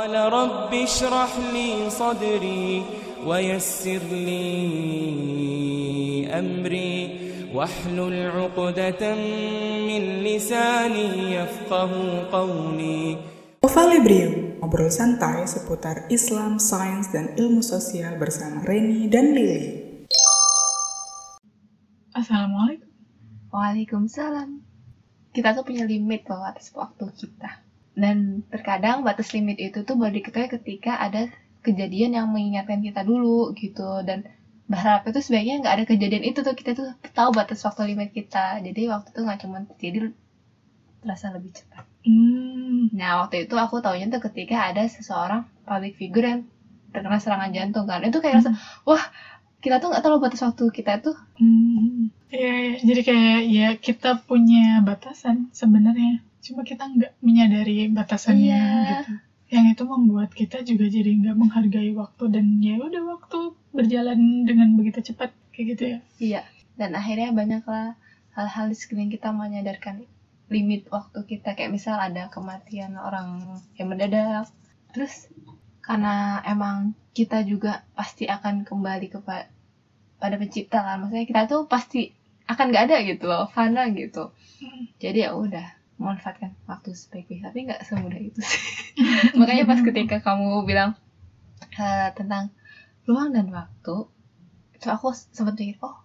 قال 0.00 0.13
رب 0.13 0.69
اشرح 0.73 1.31
لي 1.53 1.89
صدري 1.89 2.85
ويسر 3.25 4.03
لي 4.13 4.45
أمري 6.29 6.93
واحلل 7.49 8.29
عقدة 8.29 9.15
من 9.89 10.03
لساني 10.21 11.33
يفقه 11.33 11.91
قولي 12.29 13.17
Ovalibrium, 13.65 14.61
ngobrol 14.61 14.93
santai 14.93 15.49
seputar 15.49 16.05
Islam, 16.13 16.61
sains, 16.61 17.09
dan 17.09 17.33
ilmu 17.33 17.65
sosial 17.65 18.21
bersama 18.21 18.61
Reni 18.61 19.09
dan 19.09 19.33
Lily. 19.33 19.65
Assalamualaikum. 22.13 22.85
Waalaikumsalam. 23.49 24.61
Kita 25.33 25.57
tuh 25.57 25.65
punya 25.65 25.89
limit 25.89 26.29
loh 26.29 26.45
atas 26.45 26.69
waktu 26.69 27.05
kita. 27.17 27.69
dan 27.95 28.43
terkadang 28.51 29.03
batas 29.03 29.31
limit 29.35 29.57
itu 29.59 29.83
tuh 29.87 29.95
baru 29.99 30.13
diketahui 30.17 30.49
ketika 30.59 30.97
ada 30.99 31.27
kejadian 31.65 32.17
yang 32.17 32.27
mengingatkan 32.31 32.79
kita 32.81 33.01
dulu 33.03 33.51
gitu. 33.57 34.01
Dan 34.07 34.25
berharap 34.71 35.03
itu 35.09 35.19
sebaiknya 35.19 35.61
nggak 35.61 35.75
ada 35.77 35.85
kejadian 35.87 36.23
itu 36.23 36.39
tuh 36.45 36.55
kita 36.55 36.71
tuh 36.79 36.87
tahu 37.11 37.29
batas 37.35 37.59
waktu 37.67 37.93
limit 37.95 38.09
kita. 38.15 38.59
Jadi 38.63 38.81
waktu 38.87 39.07
itu 39.13 39.19
nggak 39.25 39.39
cuma 39.43 39.57
terjadi 39.75 39.97
terasa 41.01 41.33
lebih 41.33 41.51
cepat. 41.57 41.85
Hmm, 42.05 42.89
Nah 42.93 43.11
waktu 43.25 43.45
itu 43.45 43.55
aku 43.57 43.81
taunya 43.83 44.05
tuh 44.13 44.21
ketika 44.21 44.55
ada 44.69 44.83
seseorang 44.85 45.45
public 45.67 45.93
figure 45.99 46.25
yang 46.25 46.41
terkena 46.93 47.17
serangan 47.21 47.51
jantung 47.55 47.85
kan. 47.89 48.01
Itu 48.05 48.19
kayak 48.23 48.41
rasa, 48.41 48.51
wah 48.87 49.03
kita 49.63 49.77
tuh 49.81 49.87
nggak 49.93 50.03
tahu 50.05 50.17
batas 50.23 50.41
waktu 50.45 50.63
kita 50.73 50.91
tuh 51.05 51.15
hmm. 51.41 52.09
Iya, 52.31 52.51
iya. 52.63 52.73
Jadi 52.87 53.01
kayak 53.07 53.39
ya 53.51 53.67
kita 53.75 54.09
punya 54.27 54.79
batasan 54.87 55.51
sebenarnya. 55.51 56.23
Cuma 56.41 56.65
kita 56.65 56.89
nggak 56.89 57.21
menyadari 57.21 57.85
batasannya 57.93 58.49
Iya. 58.49 58.89
gitu. 58.89 59.13
Yang 59.51 59.65
itu 59.77 59.83
membuat 59.83 60.29
kita 60.31 60.57
juga 60.63 60.85
jadi 60.87 61.11
nggak 61.21 61.35
menghargai 61.37 61.91
waktu 61.93 62.23
dan 62.31 62.45
ya 62.63 62.79
udah 62.79 63.03
waktu 63.03 63.39
berjalan 63.75 64.47
dengan 64.47 64.73
begitu 64.79 65.11
cepat 65.11 65.35
kayak 65.51 65.65
gitu 65.75 65.83
ya. 65.85 65.99
Iya, 66.17 66.41
dan 66.79 66.95
akhirnya 66.95 67.35
banyaklah 67.35 67.99
hal-hal 68.31 68.65
di 68.71 68.75
sekeliling 68.79 69.11
kita 69.11 69.29
menyadarkan 69.35 70.07
limit 70.47 70.87
waktu 70.87 71.19
kita. 71.27 71.53
Kayak 71.53 71.75
misal 71.75 71.99
ada 71.99 72.31
kematian 72.31 72.95
orang 72.95 73.59
yang 73.75 73.87
mendadak. 73.91 74.47
Terus 74.95 75.27
karena 75.83 76.39
emang 76.47 76.95
kita 77.11 77.43
juga 77.43 77.83
pasti 77.91 78.23
akan 78.31 78.63
kembali 78.63 79.11
kepada 79.11 79.51
pada 80.15 80.35
pencipta 80.39 80.79
kan. 80.79 81.03
Maksudnya 81.03 81.27
kita 81.27 81.41
tuh 81.51 81.67
pasti 81.67 82.15
akan 82.47 82.65
nggak 82.71 82.85
ada 82.87 82.97
gitu 83.03 83.27
loh, 83.27 83.51
fana 83.51 83.91
gitu. 83.91 84.31
Jadi 85.03 85.27
ya 85.27 85.35
udah 85.35 85.80
memanfaatkan 86.01 86.57
waktu 86.65 86.97
sebaik-baik 86.97 87.45
tapi 87.45 87.57
nggak 87.69 87.85
semudah 87.85 88.17
itu 88.17 88.41
sih. 88.41 88.61
Makanya 89.39 89.69
pas 89.69 89.79
ketika 89.85 90.17
kamu 90.25 90.65
bilang 90.65 90.97
eh, 91.77 92.09
tentang 92.17 92.49
ruang 93.05 93.29
dan 93.37 93.53
waktu 93.53 94.09
itu 94.73 94.87
aku 94.89 95.13
sempat 95.13 95.61
mikir 95.61 95.77
oh 95.85 96.01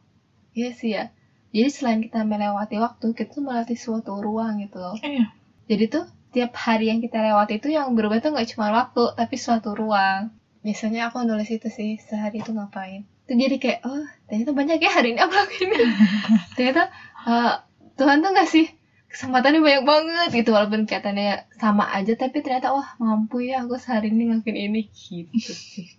iya 0.53 0.70
sih 0.77 0.92
ya. 0.92 1.08
Jadi 1.56 1.69
selain 1.72 2.00
kita 2.05 2.20
melewati 2.28 2.77
waktu 2.77 3.16
kita 3.16 3.33
tuh 3.33 3.42
melewati 3.48 3.72
suatu 3.72 4.20
ruang 4.20 4.61
gitu 4.61 4.77
loh. 4.77 5.00
Iya. 5.00 5.33
jadi 5.66 5.84
tuh 5.88 6.05
tiap 6.36 6.53
hari 6.53 6.92
yang 6.92 7.00
kita 7.00 7.16
lewati 7.16 7.56
itu 7.56 7.72
yang 7.72 7.97
berubah 7.97 8.20
tuh 8.20 8.36
nggak 8.36 8.53
cuma 8.53 8.69
waktu 8.69 9.16
tapi 9.16 9.41
suatu 9.41 9.72
ruang. 9.72 10.36
Biasanya 10.60 11.08
aku 11.08 11.25
nulis 11.25 11.48
itu 11.48 11.72
sih 11.72 11.97
sehari 11.97 12.44
itu 12.44 12.53
ngapain. 12.53 13.08
Itu 13.25 13.33
jadi 13.33 13.56
kayak 13.56 13.81
oh 13.88 14.05
ternyata 14.28 14.53
banyak 14.53 14.77
ya 14.77 14.91
hari 14.92 15.16
ini 15.16 15.20
aku 15.25 15.33
lakuin 15.33 15.70
ternyata 16.60 16.92
eh, 17.25 17.55
Tuhan 17.97 18.20
tuh 18.20 18.33
ngasih 18.36 18.75
kesempatannya 19.17 19.64
banyak 19.64 19.84
banget 19.89 20.28
gitu 20.45 20.53
walaupun 20.53 20.84
kelihatannya 20.84 21.48
sama 21.56 21.89
aja 21.89 22.12
tapi 22.20 22.45
ternyata 22.45 22.77
wah 22.77 23.00
mampu 23.00 23.48
ya 23.48 23.64
aku 23.64 23.81
sehari 23.81 24.12
ini 24.12 24.28
ngelakuin 24.28 24.59
ini 24.61 24.81
gitu 24.92 25.53
sih 25.56 25.89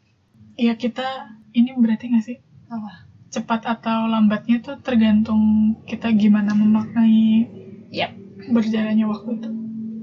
Iya 0.57 0.73
kita 0.73 1.37
ini 1.53 1.69
berarti 1.77 2.09
nggak 2.09 2.25
sih 2.25 2.37
apa 2.69 3.05
cepat 3.29 3.61
atau 3.69 4.09
lambatnya 4.09 4.57
tuh 4.63 4.81
tergantung 4.81 5.75
kita 5.85 6.09
gimana 6.15 6.57
memaknai 6.57 7.45
Yap. 7.93 8.11
berjalannya 8.49 9.05
waktu 9.05 9.29
itu. 9.37 9.49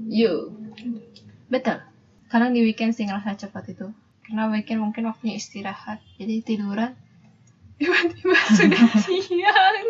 Yo. 0.07 0.33
Betul. 1.49 1.81
Kadang 2.29 2.53
di 2.53 2.61
weekend 2.63 2.93
sih 2.93 3.03
ngerasa 3.03 3.35
cepat 3.35 3.73
itu. 3.73 3.91
Karena 4.25 4.49
weekend 4.49 4.81
mungkin 4.81 5.09
waktunya 5.09 5.37
istirahat. 5.37 6.01
Jadi 6.15 6.41
tiduran. 6.45 6.93
Tiba-tiba 7.81 8.37
sudah 8.55 8.85
siang. 9.03 9.85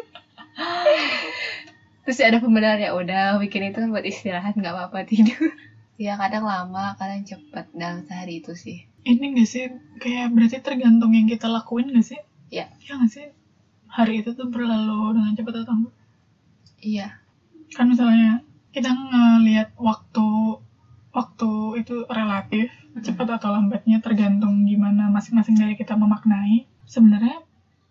Terus 2.05 2.21
ada 2.21 2.37
pembenaran 2.37 2.77
ya 2.77 2.93
udah 2.93 3.41
weekend 3.41 3.73
itu 3.73 3.81
kan 3.81 3.89
buat 3.89 4.05
istirahat 4.05 4.53
nggak 4.53 4.73
apa-apa 4.73 5.09
tidur. 5.09 5.49
Ya 5.95 6.19
kadang 6.19 6.43
lama, 6.43 6.91
kadang 6.99 7.23
cepat 7.23 7.71
dalam 7.71 8.03
sehari 8.03 8.43
itu 8.43 8.51
sih. 8.51 8.83
Ini 9.07 9.31
nggak 9.31 9.47
sih 9.47 9.71
kayak 10.03 10.35
berarti 10.35 10.59
tergantung 10.59 11.15
yang 11.15 11.23
kita 11.23 11.47
lakuin 11.47 11.87
nggak 11.87 12.03
sih? 12.03 12.19
Iya. 12.51 12.67
Iya 12.83 12.93
nggak 12.99 13.11
sih? 13.15 13.31
Hari 13.87 14.19
itu 14.19 14.35
tuh 14.35 14.51
berlalu 14.51 15.15
dengan 15.15 15.39
cepat 15.39 15.63
atau 15.63 15.71
enggak? 15.71 15.95
Iya. 16.83 17.07
Kan 17.79 17.95
misalnya 17.95 18.43
kita 18.75 18.91
ngelihat 18.91 19.71
waktu 19.79 20.27
waktu 21.15 21.51
itu 21.79 22.03
relatif 22.11 22.75
cepat 22.99 23.39
atau 23.39 23.55
lambatnya 23.55 24.03
tergantung 24.03 24.67
gimana 24.67 25.07
masing-masing 25.07 25.55
dari 25.55 25.79
kita 25.79 25.95
memaknai. 25.95 26.67
Sebenarnya 26.83 27.39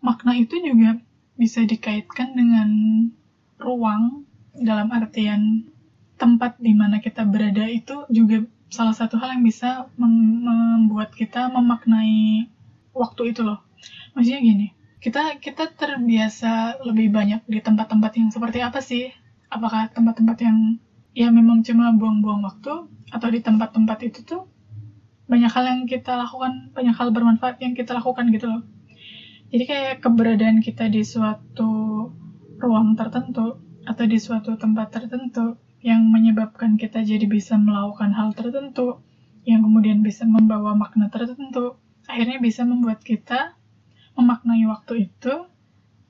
makna 0.05 0.37
itu 0.37 0.61
juga 0.61 1.01
bisa 1.41 1.65
dikaitkan 1.65 2.37
dengan 2.37 2.69
ruang 3.65 4.29
dalam 4.55 4.93
artian 4.95 5.65
tempat 6.15 6.63
di 6.63 6.73
mana 6.77 7.03
kita 7.03 7.27
berada 7.27 7.67
itu 7.67 8.07
juga 8.13 8.47
salah 8.71 8.95
satu 8.95 9.19
hal 9.19 9.39
yang 9.39 9.45
bisa 9.45 9.91
mem- 9.99 10.47
membuat 10.47 11.11
kita 11.15 11.51
memaknai 11.51 12.47
waktu 12.95 13.35
itu 13.35 13.43
loh. 13.43 13.63
Maksudnya 14.15 14.41
gini, 14.41 14.67
kita 15.03 15.43
kita 15.43 15.75
terbiasa 15.75 16.81
lebih 16.87 17.11
banyak 17.11 17.43
di 17.51 17.59
tempat-tempat 17.59 18.13
yang 18.15 18.29
seperti 18.31 18.59
apa 18.63 18.79
sih? 18.79 19.11
Apakah 19.51 19.91
tempat-tempat 19.91 20.39
yang 20.43 20.59
ya 21.15 21.31
memang 21.31 21.63
cuma 21.63 21.95
buang-buang 21.95 22.43
waktu 22.43 22.91
atau 23.15 23.29
di 23.31 23.39
tempat-tempat 23.39 23.99
itu 24.03 24.27
tuh 24.27 24.43
banyak 25.25 25.51
hal 25.51 25.65
yang 25.65 25.81
kita 25.89 26.19
lakukan, 26.19 26.75
banyak 26.75 26.95
hal 26.95 27.09
bermanfaat 27.15 27.57
yang 27.63 27.73
kita 27.73 27.97
lakukan 27.97 28.29
gitu 28.35 28.47
loh. 28.51 28.63
Jadi 29.55 29.65
kayak 29.71 29.95
keberadaan 30.03 30.59
kita 30.59 30.91
di 30.91 31.07
suatu 31.07 32.11
ruang 32.65 32.97
tertentu 32.97 33.61
atau 33.85 34.05
di 34.09 34.17
suatu 34.17 34.57
tempat 34.57 34.89
tertentu 34.91 35.61
yang 35.85 36.01
menyebabkan 36.09 36.81
kita 36.81 37.05
jadi 37.05 37.29
bisa 37.29 37.61
melakukan 37.61 38.17
hal 38.17 38.33
tertentu 38.33 39.05
yang 39.45 39.61
kemudian 39.61 40.01
bisa 40.01 40.25
membawa 40.25 40.73
makna 40.73 41.13
tertentu 41.13 41.77
akhirnya 42.09 42.41
bisa 42.41 42.65
membuat 42.65 43.05
kita 43.05 43.53
memaknai 44.17 44.65
waktu 44.65 45.13
itu 45.13 45.35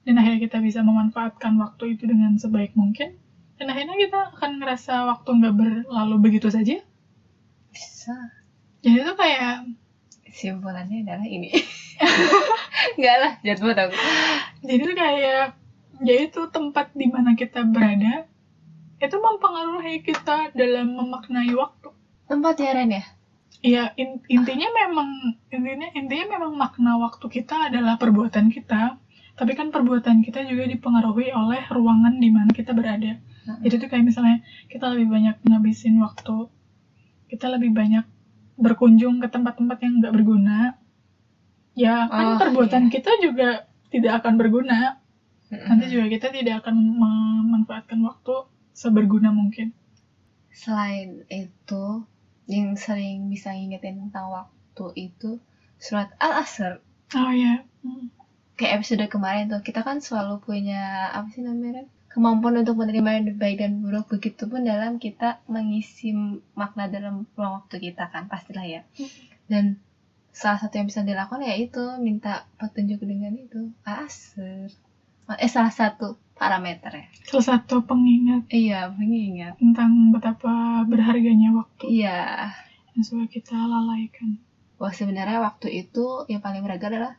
dan 0.07 0.15
akhirnya 0.23 0.47
kita 0.47 0.63
bisa 0.63 0.87
memanfaatkan 0.87 1.59
waktu 1.59 1.99
itu 1.99 2.07
dengan 2.07 2.39
sebaik 2.39 2.79
mungkin 2.79 3.19
dan 3.59 3.67
akhirnya 3.75 3.99
kita 3.99 4.19
akan 4.39 4.63
ngerasa 4.63 5.11
waktu 5.11 5.29
nggak 5.35 5.55
berlalu 5.59 6.17
begitu 6.23 6.47
saja 6.55 6.79
Bisa. 7.75 8.15
jadi 8.87 9.03
itu 9.03 9.13
kayak 9.19 9.75
Simpulannya 10.35 11.07
adalah 11.07 11.27
ini. 11.31 11.47
Enggak 12.99 13.17
lah, 13.23 13.33
jadwal 13.47 13.79
aku. 13.79 13.95
jadi 14.67 14.83
itu 14.83 14.93
kayak 14.99 15.55
yaitu 16.03 16.49
tempat 16.51 16.91
di 16.97 17.07
mana 17.07 17.37
kita 17.39 17.63
berada 17.63 18.27
itu 18.99 19.17
mempengaruhi 19.21 20.01
kita 20.01 20.51
dalam 20.57 20.97
memaknai 20.97 21.53
waktu 21.55 21.93
Tempat 22.25 22.57
ya 22.57 22.73
Ren 22.73 22.89
ya? 22.89 23.05
Iya, 23.61 23.85
in- 24.01 24.25
intinya 24.33 24.69
memang 24.73 25.09
intinya 25.53 25.89
intinya 25.93 26.27
memang 26.37 26.53
makna 26.57 26.97
waktu 26.97 27.29
kita 27.29 27.69
adalah 27.69 28.01
perbuatan 28.01 28.49
kita. 28.49 28.97
Tapi 29.37 29.53
kan 29.53 29.69
perbuatan 29.69 30.25
kita 30.25 30.45
juga 30.49 30.65
dipengaruhi 30.65 31.33
oleh 31.37 31.65
ruangan 31.69 32.17
di 32.17 32.29
mana 32.33 32.49
kita 32.49 32.73
berada. 32.73 33.21
Jadi 33.61 33.75
tuh 33.77 33.89
kayak 33.93 34.05
misalnya 34.09 34.41
kita 34.73 34.89
lebih 34.97 35.13
banyak 35.13 35.37
ngabisin 35.45 36.01
waktu, 36.01 36.49
kita 37.29 37.53
lebih 37.53 37.77
banyak 37.77 38.09
berkunjung 38.57 39.21
ke 39.21 39.29
tempat-tempat 39.29 39.77
yang 39.85 40.01
nggak 40.01 40.15
berguna. 40.17 40.59
Ya 41.77 42.09
kan 42.09 42.37
Oh, 42.37 42.39
perbuatan 42.41 42.89
iya. 42.89 42.93
kita 42.93 43.11
juga 43.21 43.69
tidak 43.93 44.25
akan 44.25 44.41
berguna. 44.41 45.04
Nanti 45.63 45.85
juga 45.91 46.07
kita 46.11 46.35
tidak 46.35 46.65
akan 46.65 46.75
memanfaatkan 46.75 48.01
waktu 48.03 48.35
seberguna 48.75 49.31
mungkin. 49.31 49.71
Selain 50.51 51.27
itu, 51.31 52.07
yang 52.51 52.77
sering 52.77 53.31
bisa 53.33 53.55
ngingetin 53.55 54.09
tentang 54.09 54.31
waktu 54.31 54.87
itu 55.11 55.41
surat 55.79 56.13
Al-Asr. 56.19 56.81
Oh 57.15 57.33
ya, 57.33 57.63
Hmm. 57.85 58.09
Kayak 58.57 58.81
episode 58.81 59.05
kemarin 59.13 59.53
tuh, 59.53 59.61
kita 59.61 59.85
kan 59.85 60.01
selalu 60.01 60.41
punya 60.41 61.13
apa 61.13 61.29
sih 61.29 61.45
namanya? 61.45 61.85
Kemampuan 62.09 62.63
untuk 62.63 62.79
menerima 62.81 63.11
yang 63.21 63.25
baik 63.37 63.59
dan 63.61 63.83
buruk, 63.83 64.09
begitupun 64.09 64.65
dalam 64.65 65.03
kita 65.03 65.43
mengisi 65.51 66.15
makna 66.55 66.87
dalam 66.89 67.29
ruang 67.35 67.61
waktu 67.61 67.91
kita 67.91 68.09
kan, 68.09 68.31
pastilah 68.31 68.65
ya. 68.65 68.81
Dan 69.51 69.83
salah 70.31 70.63
satu 70.63 70.81
yang 70.81 70.89
bisa 70.89 71.03
dilakukan 71.03 71.45
yaitu 71.47 71.83
minta 72.01 72.47
petunjuk 72.57 73.03
dengan 73.03 73.35
itu 73.37 73.75
Al-Asr. 73.85 74.71
Eh 75.41 75.49
salah 75.49 75.73
satu 75.73 76.21
parameter 76.35 76.93
ya. 76.93 77.07
salah 77.31 77.57
satu 77.57 77.87
pengingat. 77.87 78.51
Iya, 78.51 78.93
mengingat. 78.93 79.57
tentang 79.57 80.13
betapa 80.13 80.85
berharganya 80.85 81.55
waktu. 81.57 82.03
Iya. 82.03 82.53
yang 82.95 83.03
suka 83.03 83.27
kita 83.27 83.59
lalaikan. 83.59 84.39
Wah 84.79 84.95
sebenarnya 84.95 85.43
waktu 85.43 85.87
itu 85.87 86.27
yang 86.31 86.39
paling 86.39 86.63
berharga 86.63 86.87
adalah 86.91 87.15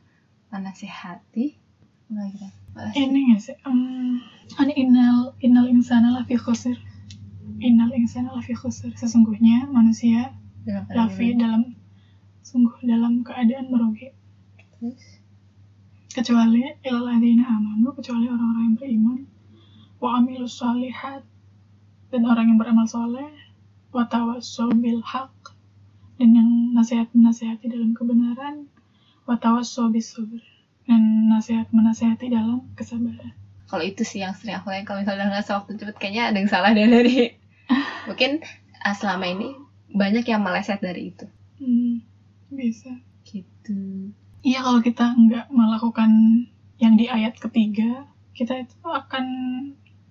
menasihati. 0.52 1.60
Lagi 2.12 2.66
ini 2.96 3.32
nggak 3.32 3.42
sih? 3.42 3.56
Um, 3.64 4.20
an 4.60 4.70
innal 4.76 5.34
innal 5.40 5.68
insana 5.72 6.12
lafi 6.12 6.36
khusr. 6.36 6.76
Innal 7.64 7.96
insana 7.96 8.36
lafi 8.36 8.52
khusr. 8.52 8.92
Sesungguhnya 9.00 9.72
manusia 9.72 10.36
dalam 10.68 10.86
lafi 10.92 11.36
dalam 11.40 11.62
sungguh 12.44 12.84
dalam 12.84 13.24
keadaan 13.24 13.72
merugi. 13.72 14.12
Terus, 14.76 15.24
kecuali 16.16 16.64
illalladzina 16.80 17.44
amanu 17.44 17.92
kecuali 17.92 18.32
orang-orang 18.32 18.64
yang 18.72 18.78
beriman. 18.80 19.20
Wa 20.00 20.24
amilus 20.24 20.64
shalihat 20.64 21.28
dan 22.16 22.22
orang 22.24 22.56
yang 22.56 22.58
beramal 22.58 22.88
soleh. 22.88 23.36
Wa 23.92 24.08
tawassaw 24.08 24.72
bil 24.80 25.04
haq 25.04 25.36
dan 26.16 26.32
yang 26.32 26.72
nasihat 26.72 27.12
menasihati 27.12 27.68
dalam 27.68 27.92
kebenaran. 27.92 28.72
Wa 29.28 29.36
tawassaw 29.36 29.92
bis 29.92 30.16
sabr 30.16 30.40
dan 30.88 31.28
nasihat 31.28 31.68
menasihati 31.76 32.32
dalam 32.32 32.64
kesabaran. 32.80 33.36
Kalau 33.68 33.84
itu 33.84 34.08
sih 34.08 34.24
yang 34.24 34.32
sering 34.40 34.56
aku 34.56 34.72
lakukan 34.72 34.88
kalau 34.88 35.00
misalnya 35.04 35.36
nggak 35.36 35.52
waktu 35.52 35.72
cepet 35.76 35.96
kayaknya 36.00 36.24
ada 36.32 36.38
yang 36.40 36.52
salah 36.52 36.72
deh 36.72 36.86
dari 36.86 37.34
mungkin 38.08 38.40
ah, 38.86 38.96
selama 38.96 39.26
ini 39.28 39.52
banyak 39.92 40.24
yang 40.24 40.40
meleset 40.46 40.80
dari 40.80 41.12
itu. 41.12 41.28
Hmm, 41.60 42.06
bisa. 42.54 42.94
Gitu 43.26 44.14
iya 44.46 44.62
kalau 44.62 44.80
kita 44.86 45.18
nggak 45.18 45.50
melakukan 45.50 46.12
yang 46.78 46.94
di 46.94 47.10
ayat 47.10 47.34
ketiga 47.42 48.06
kita 48.38 48.62
itu 48.62 48.78
akan 48.86 49.26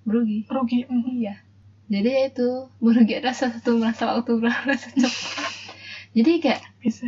merugi 0.05 0.43
rugi 0.51 0.85
Mm. 0.91 1.05
iya. 1.23 1.35
Jadi 1.85 2.09
ya 2.09 2.23
itu 2.33 2.49
merugi 2.81 3.21
salah 3.21 3.37
satu 3.37 3.77
merasa 3.77 4.09
waktu 4.11 4.33
berasa 4.41 4.89
cepat 5.01 5.53
jadi 6.15 6.31
kayak 6.41 6.61
bisa. 6.81 7.07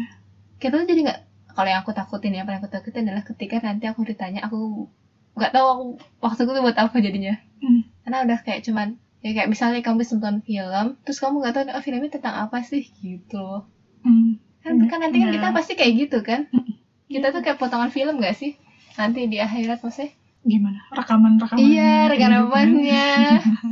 kita 0.58 0.82
tuh 0.82 0.88
jadi 0.88 1.00
nggak 1.06 1.20
kalau 1.56 1.68
yang 1.72 1.80
aku 1.80 1.92
takutin 1.96 2.36
ya 2.36 2.44
paling 2.44 2.60
aku 2.60 2.68
takutin 2.68 3.08
adalah 3.08 3.24
ketika 3.24 3.62
nanti 3.64 3.88
aku 3.88 4.04
ditanya 4.04 4.44
aku 4.44 4.90
nggak 5.36 5.52
tahu 5.52 5.66
aku 5.68 5.84
waktuku 6.20 6.50
tuh 6.52 6.62
buat 6.64 6.76
apa 6.76 6.96
jadinya. 7.00 7.36
Hmm. 7.56 7.88
karena 8.04 8.28
udah 8.28 8.38
kayak 8.44 8.60
cuman 8.68 9.00
ya 9.24 9.32
kayak 9.32 9.48
misalnya 9.48 9.80
kamu 9.80 10.04
nonton 10.04 10.44
film 10.44 10.86
terus 11.08 11.18
kamu 11.18 11.40
nggak 11.40 11.54
tahu 11.56 11.64
oh, 11.72 11.82
filmnya 11.82 12.12
tentang 12.12 12.36
apa 12.44 12.60
sih 12.60 12.84
gitu 13.00 13.40
loh. 13.40 13.64
Hmm. 14.04 14.36
kan 14.60 14.76
kan 14.90 14.98
nanti 15.00 15.22
kan 15.22 15.32
kita 15.32 15.48
pasti 15.56 15.72
kayak 15.78 15.92
gitu 15.96 16.18
kan. 16.20 16.50
Mm. 16.52 16.85
Kita 17.06 17.30
tuh 17.30 17.40
kayak 17.42 17.58
potongan 17.58 17.90
film 17.94 18.18
gak 18.18 18.34
sih? 18.34 18.58
Nanti 18.98 19.30
di 19.30 19.38
akhirat 19.38 19.82
maksudnya 19.82 20.10
gimana? 20.46 20.78
Rekaman 20.94 21.42
rekaman 21.42 21.58
iya 21.62 22.06
rekamannya. 22.06 23.06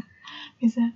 Bisa. 0.61 0.91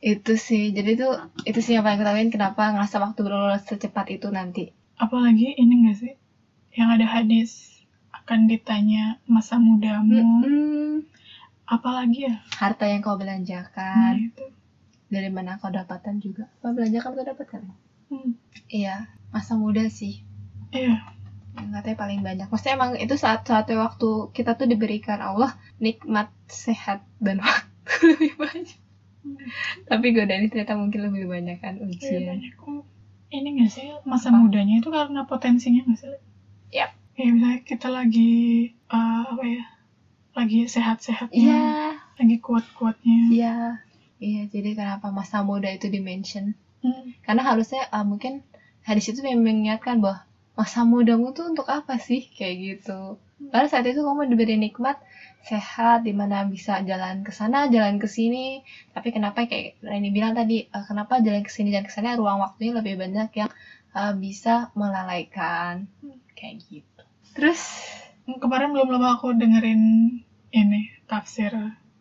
Itu 0.00 0.40
sih. 0.40 0.72
Jadi 0.72 0.96
tuh 0.96 1.12
itu 1.44 1.60
sih 1.60 1.76
yang 1.76 1.84
paling 1.84 2.00
ketahuin 2.00 2.32
kenapa 2.32 2.72
ngerasa 2.72 2.96
waktu 3.00 3.20
berlalu 3.20 3.60
secepat 3.60 4.08
itu 4.08 4.32
nanti. 4.32 4.72
Apalagi 4.96 5.52
ini 5.56 5.84
enggak 5.84 5.96
sih? 6.00 6.14
Yang 6.72 6.88
ada 6.96 7.06
hadis 7.06 7.50
akan 8.12 8.48
ditanya 8.48 9.20
masa 9.28 9.60
mudamu. 9.60 10.20
Mm-mm. 10.44 11.04
apalagi 11.70 12.26
ya? 12.26 12.34
Harta 12.58 12.90
yang 12.90 12.98
kau 12.98 13.14
nah, 13.14 13.20
belanjakan 13.22 14.34
itu. 14.34 14.44
Dari 15.06 15.30
mana 15.30 15.54
kau 15.62 15.70
dapatkan 15.70 16.18
juga? 16.18 16.50
Kau 16.58 16.74
belanjakan 16.74 17.14
kau 17.14 17.26
dapatkan? 17.26 17.62
Hmm. 18.10 18.34
iya 18.66 19.06
masa 19.30 19.54
muda 19.54 19.86
sih. 19.86 20.26
Iya 20.74 21.19
yang 21.56 21.70
katanya 21.74 21.98
paling 21.98 22.20
banyak. 22.22 22.46
Maksudnya 22.46 22.74
emang 22.78 22.90
itu 22.96 23.14
saat 23.18 23.42
saat 23.46 23.66
waktu 23.70 24.10
kita 24.34 24.54
tuh 24.54 24.70
diberikan 24.70 25.18
Allah 25.18 25.54
nikmat 25.82 26.30
sehat 26.46 27.02
dan 27.18 27.40
waktu 27.44 28.16
lebih 28.16 28.32
banyak. 28.38 28.78
Tapi 29.86 30.06
godaan 30.16 30.46
ini 30.46 30.48
ternyata 30.48 30.78
mungkin 30.78 31.00
lebih 31.10 31.28
banyak 31.28 31.58
kan 31.60 31.76
ujian. 31.82 32.24
banyak. 32.24 32.54
Oh, 32.64 32.86
ini 33.34 33.48
enggak 33.58 33.70
sih? 33.74 33.86
Masa 34.06 34.32
Apa? 34.32 34.40
mudanya 34.40 34.80
itu 34.80 34.88
karena 34.88 35.26
potensinya 35.26 35.84
nggak 35.86 35.98
sih? 35.98 36.08
Yap. 36.70 36.94
ya 37.20 37.28
misalnya 37.36 37.60
kita 37.66 37.88
lagi 37.92 38.32
eh, 38.72 39.22
apa 39.28 39.44
ya? 39.44 39.64
Lagi 40.38 40.58
sehat-sehatnya. 40.70 41.36
Iya. 41.36 41.66
Lagi 42.16 42.36
kuat-kuatnya. 42.40 43.20
Iya. 43.28 43.56
Iya 44.20 44.42
jadi 44.48 44.76
kenapa 44.76 45.12
masa 45.12 45.42
muda 45.44 45.68
itu 45.68 45.90
dimention? 45.90 46.54
Hmm. 46.80 47.12
karena 47.28 47.44
harusnya 47.44 47.84
ah, 47.92 48.08
mungkin 48.08 48.40
hadis 48.88 49.12
itu 49.12 49.20
memang 49.20 49.44
mengingatkan 49.44 50.00
bahwa 50.00 50.24
masa 50.60 50.84
mudamu 50.84 51.32
tuh 51.32 51.48
untuk 51.48 51.64
apa 51.66 51.96
sih? 51.96 52.28
Kayak 52.28 52.54
gitu. 52.60 53.00
Karena 53.48 53.66
saat 53.66 53.88
itu 53.88 54.04
kamu 54.04 54.28
diberi 54.28 54.60
nikmat 54.60 55.00
sehat 55.40 56.04
di 56.04 56.12
mana 56.12 56.44
bisa 56.44 56.84
jalan 56.84 57.24
ke 57.24 57.32
sana 57.32 57.64
jalan 57.66 57.96
ke 57.96 58.04
sini. 58.06 58.60
Tapi 58.92 59.08
kenapa 59.08 59.48
kayak 59.48 59.80
Reni 59.80 60.12
bilang 60.12 60.36
tadi 60.36 60.68
eh, 60.68 60.84
kenapa 60.84 61.18
jalan 61.18 61.40
ke 61.40 61.48
sini 61.48 61.72
dan 61.72 61.82
ke 61.82 61.90
sana 61.90 62.12
ruang 62.12 62.38
waktunya 62.38 62.76
lebih 62.76 63.00
banyak 63.00 63.32
yang 63.34 63.48
eh, 63.90 64.12
bisa 64.14 64.68
melalaikan. 64.76 65.88
Kayak 66.36 66.54
gitu. 66.68 67.02
Terus 67.32 67.60
kemarin 68.28 68.70
belum 68.70 68.92
lama 68.92 69.16
aku 69.16 69.32
dengerin 69.32 69.80
ini 70.52 70.80
tafsir 71.06 71.50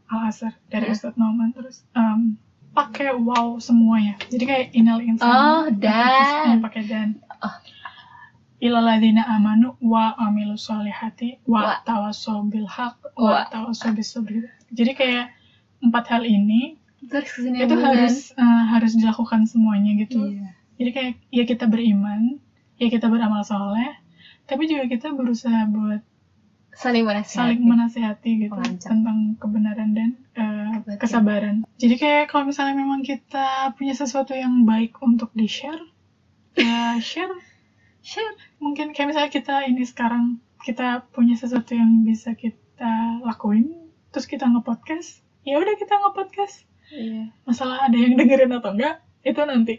al 0.05 0.19
asr 0.27 0.51
dari 0.67 0.89
Hmm. 0.89 0.93
Ustadz 0.93 1.15
Nauman 1.15 1.53
terus 1.53 1.85
em, 1.93 2.35
pakai 2.71 3.13
wow 3.13 3.55
semuanya. 3.57 4.17
Jadi 4.25 4.43
kayak 4.43 4.65
inal 4.73 4.99
insan 4.99 5.25
Oh, 5.25 5.65
dan. 5.71 6.59
pakai 6.59 6.83
dan. 6.83 7.09
Oh. 7.39 7.55
Ilaladina 8.59 9.23
amanu 9.27 9.75
wa 9.79 10.15
amilu 10.19 10.59
solihati 10.59 11.39
wa, 11.47 11.63
Wa. 11.63 11.73
tawasaw 11.87 12.43
bil 12.47 12.67
haq 12.67 12.95
Wa. 13.15 13.47
wa 13.47 13.71
sabr 13.75 14.45
jadi 14.71 14.91
kayak 14.95 15.25
empat 15.79 16.05
hal 16.11 16.23
ini 16.27 16.75
terus 17.07 17.39
itu 17.39 17.75
harus 17.79 18.35
eh, 18.35 18.63
harus 18.67 18.91
dilakukan 18.99 19.47
semuanya 19.47 19.95
gitu 20.03 20.35
iya. 20.35 20.51
jadi 20.75 20.89
kayak 20.91 21.13
ya 21.31 21.43
kita 21.47 21.65
beriman 21.71 22.37
ya 22.75 22.91
kita 22.91 23.07
beramal 23.07 23.43
soleh 23.47 23.95
tapi 24.43 24.67
juga 24.67 24.91
kita 24.91 25.15
berusaha 25.15 25.63
buat 25.71 26.03
saling 26.75 27.03
menasihati 27.03 27.35
saling 27.39 27.61
menasehati 27.63 28.31
gitu 28.47 28.55
Mengancam. 28.55 28.87
tentang 28.87 29.17
kebenaran 29.39 29.91
dan 29.91 30.09
Kebaikan. 30.39 30.99
kesabaran. 31.03 31.55
Jadi 31.75 31.95
kayak 31.99 32.31
kalau 32.31 32.47
misalnya 32.47 32.79
memang 32.79 33.03
kita 33.03 33.75
punya 33.75 33.91
sesuatu 33.91 34.31
yang 34.31 34.63
baik 34.63 34.95
untuk 35.03 35.27
di 35.35 35.43
share, 35.51 35.83
ya 36.55 36.95
share. 37.03 37.35
Share. 38.09 38.33
Mungkin 38.57 38.97
kayak 38.97 39.13
misalnya 39.13 39.29
kita 39.29 39.69
ini 39.69 39.85
sekarang 39.85 40.41
kita 40.65 41.05
punya 41.13 41.37
sesuatu 41.37 41.77
yang 41.77 42.01
bisa 42.01 42.33
kita 42.33 43.21
lakuin, 43.21 43.69
terus 44.09 44.25
kita 44.25 44.49
nge-podcast, 44.49 45.21
ya 45.45 45.61
udah 45.61 45.77
kita 45.77 45.93
nge-podcast. 45.93 46.65
iya 46.89 47.29
Masalah 47.45 47.85
ada 47.85 47.93
yang 47.93 48.17
dengerin 48.17 48.49
atau 48.57 48.73
enggak, 48.73 49.05
itu 49.21 49.41
nanti. 49.45 49.77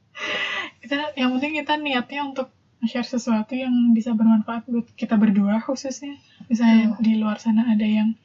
kita 0.82 1.14
yang 1.14 1.30
penting 1.38 1.62
kita 1.62 1.78
niatnya 1.78 2.26
untuk 2.26 2.50
share 2.90 3.06
sesuatu 3.06 3.54
yang 3.54 3.94
bisa 3.94 4.10
bermanfaat 4.18 4.66
buat 4.66 4.90
kita 4.98 5.14
berdua 5.14 5.62
khususnya. 5.62 6.18
Misalnya 6.50 6.98
di 6.98 7.22
luar 7.22 7.38
sana 7.38 7.70
ada 7.70 7.86
yang 7.86 8.18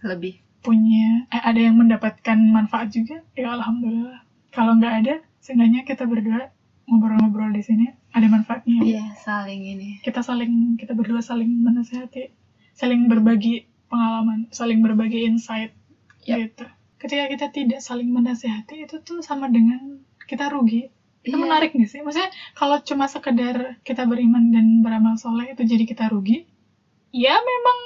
lebih 0.00 0.40
punya 0.64 1.28
eh, 1.28 1.42
ada 1.44 1.60
yang 1.60 1.76
mendapatkan 1.76 2.38
manfaat 2.38 2.94
juga 2.94 3.20
ya 3.34 3.52
alhamdulillah 3.52 4.22
kalau 4.54 4.78
nggak 4.78 4.94
ada 5.04 5.14
seenggaknya 5.42 5.82
kita 5.82 6.06
berdua 6.06 6.54
ngobrol-ngobrol 6.86 7.50
di 7.50 7.62
sini 7.66 7.86
ada 8.12 8.26
manfaatnya. 8.28 8.80
Iya 8.84 9.04
saling 9.20 9.62
ini. 9.64 9.88
Kita 10.04 10.20
saling 10.20 10.76
kita 10.76 10.92
berdua 10.92 11.24
saling 11.24 11.48
menasehati 11.48 12.28
saling 12.72 13.04
berbagi 13.08 13.68
pengalaman 13.88 14.48
saling 14.48 14.80
berbagi 14.80 15.28
insight 15.28 15.72
Yap. 16.24 16.36
gitu. 16.40 16.64
Ketika 17.00 17.24
kita 17.28 17.46
tidak 17.50 17.80
saling 17.82 18.08
menasehati 18.08 18.86
itu 18.86 19.00
tuh 19.02 19.20
sama 19.20 19.48
dengan 19.48 20.00
kita 20.24 20.48
rugi. 20.48 20.88
Itu 21.22 21.38
Iya. 21.38 21.42
menarik 21.44 21.70
nggak 21.74 21.90
sih? 21.90 22.00
Maksudnya 22.02 22.30
kalau 22.54 22.82
cuma 22.82 23.06
sekedar 23.06 23.78
kita 23.86 24.02
beriman 24.06 24.50
dan 24.50 24.82
beramal 24.82 25.14
soleh 25.14 25.54
itu 25.54 25.62
jadi 25.62 25.84
kita 25.86 26.10
rugi? 26.10 26.46
Ya 27.14 27.36
memang 27.38 27.78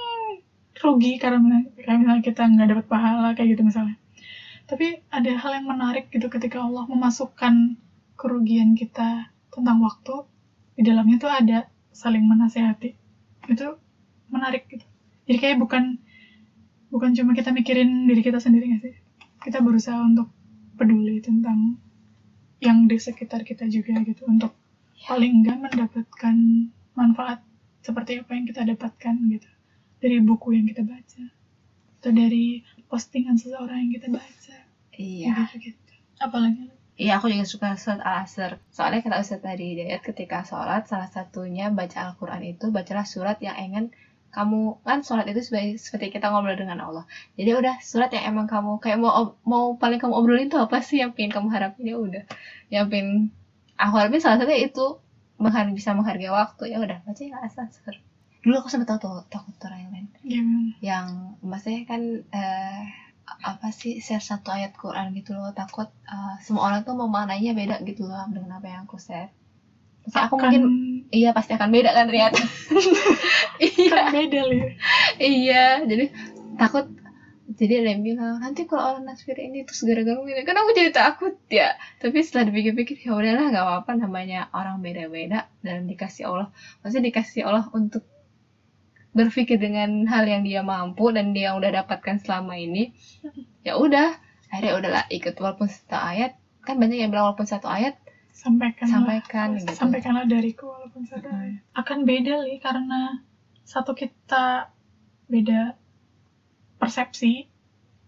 rugi 0.76 1.16
karena 1.16 1.64
kayak 1.76 1.98
misalnya 2.00 2.22
kita 2.24 2.42
nggak 2.46 2.68
dapat 2.72 2.86
pahala 2.88 3.28
kayak 3.36 3.56
gitu 3.56 3.62
misalnya. 3.64 3.96
Tapi 4.66 4.98
ada 5.12 5.32
hal 5.36 5.52
yang 5.62 5.66
menarik 5.68 6.08
gitu 6.10 6.26
ketika 6.26 6.64
Allah 6.64 6.84
memasukkan 6.88 7.76
kerugian 8.16 8.72
kita 8.74 9.30
tentang 9.56 9.80
waktu 9.80 10.14
di 10.76 10.84
dalamnya 10.84 11.16
tuh 11.16 11.32
ada 11.32 11.58
saling 11.88 12.28
menasehati. 12.28 12.92
Itu 13.48 13.80
menarik 14.28 14.68
gitu. 14.68 14.84
Jadi 15.24 15.38
kayak 15.40 15.56
bukan 15.56 15.96
bukan 16.92 17.10
cuma 17.16 17.32
kita 17.32 17.50
mikirin 17.50 18.04
diri 18.04 18.20
kita 18.20 18.36
sendiri 18.36 18.68
nggak 18.68 18.82
sih? 18.84 18.94
Kita 19.40 19.64
berusaha 19.64 19.96
untuk 20.04 20.28
peduli 20.76 21.24
tentang 21.24 21.80
yang 22.60 22.84
di 22.84 23.00
sekitar 23.00 23.40
kita 23.48 23.64
juga 23.72 23.96
gitu 24.04 24.28
untuk 24.28 24.52
paling 25.08 25.40
enggak 25.40 25.56
mendapatkan 25.56 26.36
manfaat 26.92 27.40
seperti 27.80 28.20
apa 28.20 28.36
yang 28.36 28.44
kita 28.44 28.60
dapatkan 28.68 29.14
gitu. 29.32 29.48
Dari 29.96 30.20
buku 30.20 30.52
yang 30.52 30.68
kita 30.68 30.84
baca 30.84 31.24
atau 31.96 32.12
dari 32.12 32.60
postingan 32.86 33.40
seseorang 33.40 33.88
yang 33.88 33.92
kita 33.96 34.08
baca. 34.12 34.56
Iya. 34.94 35.48
Gitu 35.48 35.72
gitu 35.72 35.86
apalagi 36.20 36.72
Iya, 36.96 37.20
aku 37.20 37.28
juga 37.28 37.44
suka 37.44 37.68
surat 37.76 38.00
al-asr. 38.00 38.56
Soalnya 38.72 39.04
kata 39.04 39.20
Ustaz 39.20 39.40
tadi, 39.44 39.76
Dayat 39.76 40.00
ketika 40.00 40.48
sholat, 40.48 40.88
salah 40.88 41.08
satunya 41.12 41.68
baca 41.68 42.08
Al-Quran 42.08 42.42
itu, 42.56 42.72
bacalah 42.72 43.04
surat 43.04 43.36
yang 43.44 43.56
ingin 43.60 43.84
kamu, 44.32 44.80
kan 44.80 45.04
sholat 45.04 45.28
itu 45.28 45.44
sebagai, 45.44 45.76
seperti 45.76 46.16
kita 46.16 46.32
ngobrol 46.32 46.56
dengan 46.56 46.80
Allah. 46.80 47.04
Jadi 47.36 47.52
udah, 47.52 47.84
surat 47.84 48.08
yang 48.16 48.32
emang 48.32 48.48
kamu, 48.48 48.80
kayak 48.80 48.96
mau 48.96 49.36
mau 49.44 49.76
paling 49.76 50.00
kamu 50.00 50.14
obrolin 50.16 50.48
tuh 50.48 50.64
apa 50.64 50.80
sih 50.80 51.04
yang 51.04 51.12
pengen 51.12 51.36
kamu 51.36 51.48
harapin, 51.52 51.84
ya 51.84 51.96
udah. 52.00 52.24
Yang 52.72 52.86
pengen 52.88 53.08
aku 53.76 53.94
harapin 54.00 54.20
salah 54.24 54.40
satunya 54.40 54.64
itu 54.64 54.96
menghar 55.36 55.68
bisa 55.68 55.92
menghargai 55.92 56.32
waktu 56.32 56.72
ya 56.72 56.80
udah 56.80 57.04
baca 57.04 57.22
ya 57.22 57.36
asal 57.44 57.68
dulu 58.40 58.62
aku 58.62 58.68
sempat 58.72 58.88
tahu 58.88 58.98
tuh 59.04 59.26
takut 59.28 59.52
orang 59.68 59.80
yang 59.84 59.92
lain 59.92 60.06
Gimana? 60.24 60.70
yang 60.80 61.06
maksudnya 61.44 61.82
kan 61.84 62.02
eh, 62.32 62.82
apa 63.26 63.68
sih 63.70 63.98
share 63.98 64.22
satu 64.22 64.48
ayat 64.50 64.72
Quran 64.74 65.10
gitu 65.12 65.34
loh. 65.34 65.50
Takut 65.50 65.90
eh, 66.06 66.34
semua 66.40 66.70
orang 66.70 66.80
tuh 66.82 66.94
memaknainya 66.94 67.52
beda 67.52 67.76
gitu 67.82 68.06
loh 68.06 68.22
dengan 68.30 68.58
apa 68.58 68.66
yang 68.66 68.82
aku 68.86 68.96
share. 68.96 69.30
Maksudnya 70.06 70.22
aku 70.24 70.34
Akan- 70.34 70.42
mungkin 70.46 70.62
iya 71.10 71.30
pasti 71.30 71.52
akan 71.54 71.70
beda 71.70 71.90
kan 71.90 72.06
ternyata 72.06 72.38
iya. 73.62 74.00
Beda 74.10 74.40
Lir. 74.46 74.68
iya 75.18 75.64
jadi 75.82 76.04
takut. 76.54 76.86
Jadi 77.46 77.72
ada 77.78 77.88
yang 77.94 78.02
bilang 78.02 78.42
nanti 78.42 78.66
kalau 78.66 78.98
orang 78.98 79.06
nasfir 79.06 79.38
ini 79.38 79.62
terus 79.62 79.80
gara-gara 79.86 80.18
ini 80.18 80.42
kan 80.42 80.58
aku 80.58 80.74
jadi 80.74 80.90
takut 80.90 81.34
ya. 81.46 81.78
Tapi 81.98 82.18
setelah 82.20 82.50
dipikir-pikir 82.50 82.98
ya 83.00 83.14
udahlah 83.14 83.48
nggak 83.48 83.64
apa-apa 83.64 83.92
namanya 83.96 84.50
orang 84.50 84.82
beda-beda 84.82 85.46
dan 85.62 85.86
dikasih 85.86 86.26
Allah. 86.26 86.50
Maksudnya 86.82 87.06
dikasih 87.08 87.46
Allah 87.46 87.70
untuk 87.70 88.02
berpikir 89.16 89.56
dengan 89.56 90.04
hal 90.04 90.28
yang 90.28 90.44
dia 90.44 90.60
mampu 90.60 91.08
dan 91.08 91.32
dia 91.32 91.56
udah 91.56 91.72
dapatkan 91.82 92.20
selama 92.20 92.52
ini 92.54 92.92
ya 93.64 93.80
udah 93.80 94.12
akhirnya 94.52 94.72
udahlah 94.76 95.04
ikut 95.08 95.32
walaupun 95.40 95.66
satu 95.66 95.96
ayat 95.96 96.36
kan 96.62 96.76
banyak 96.76 97.00
yang 97.00 97.08
bilang 97.08 97.32
walaupun 97.32 97.48
satu 97.48 97.66
ayat 97.66 97.96
sampaikan 98.36 98.84
Sampaikan, 98.84 99.46
gitu. 99.56 99.72
sampaikanlah 99.72 100.28
dariku 100.28 100.68
walaupun 100.68 101.08
satu 101.08 101.24
Hmm. 101.32 101.40
ayat. 101.40 101.60
akan 101.72 101.98
beda 102.04 102.34
li 102.44 102.60
karena 102.60 103.24
satu 103.64 103.96
kita 103.96 104.68
beda 105.26 105.74
persepsi 106.76 107.48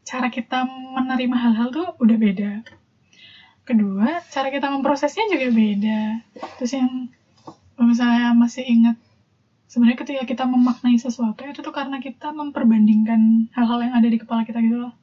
cara 0.04 0.28
kita 0.28 0.68
menerima 0.68 1.36
hal-hal 1.36 1.68
tuh 1.72 1.88
udah 1.98 2.16
beda 2.20 2.50
kedua 3.64 4.20
cara 4.28 4.48
kita 4.48 4.68
memprosesnya 4.68 5.28
juga 5.28 5.48
beda 5.50 6.00
terus 6.60 6.72
yang 6.76 7.08
misalnya 7.76 8.32
masih 8.32 8.64
ingat 8.64 8.96
sebenarnya 9.68 9.98
ketika 10.00 10.22
kita 10.24 10.44
memaknai 10.48 10.96
sesuatu 10.96 11.44
itu 11.44 11.60
tuh 11.60 11.74
karena 11.76 12.00
kita 12.00 12.32
memperbandingkan 12.32 13.52
hal-hal 13.52 13.78
yang 13.84 13.94
ada 13.94 14.08
di 14.08 14.18
kepala 14.18 14.42
kita 14.48 14.58
gitu 14.64 14.80
loh. 14.88 14.94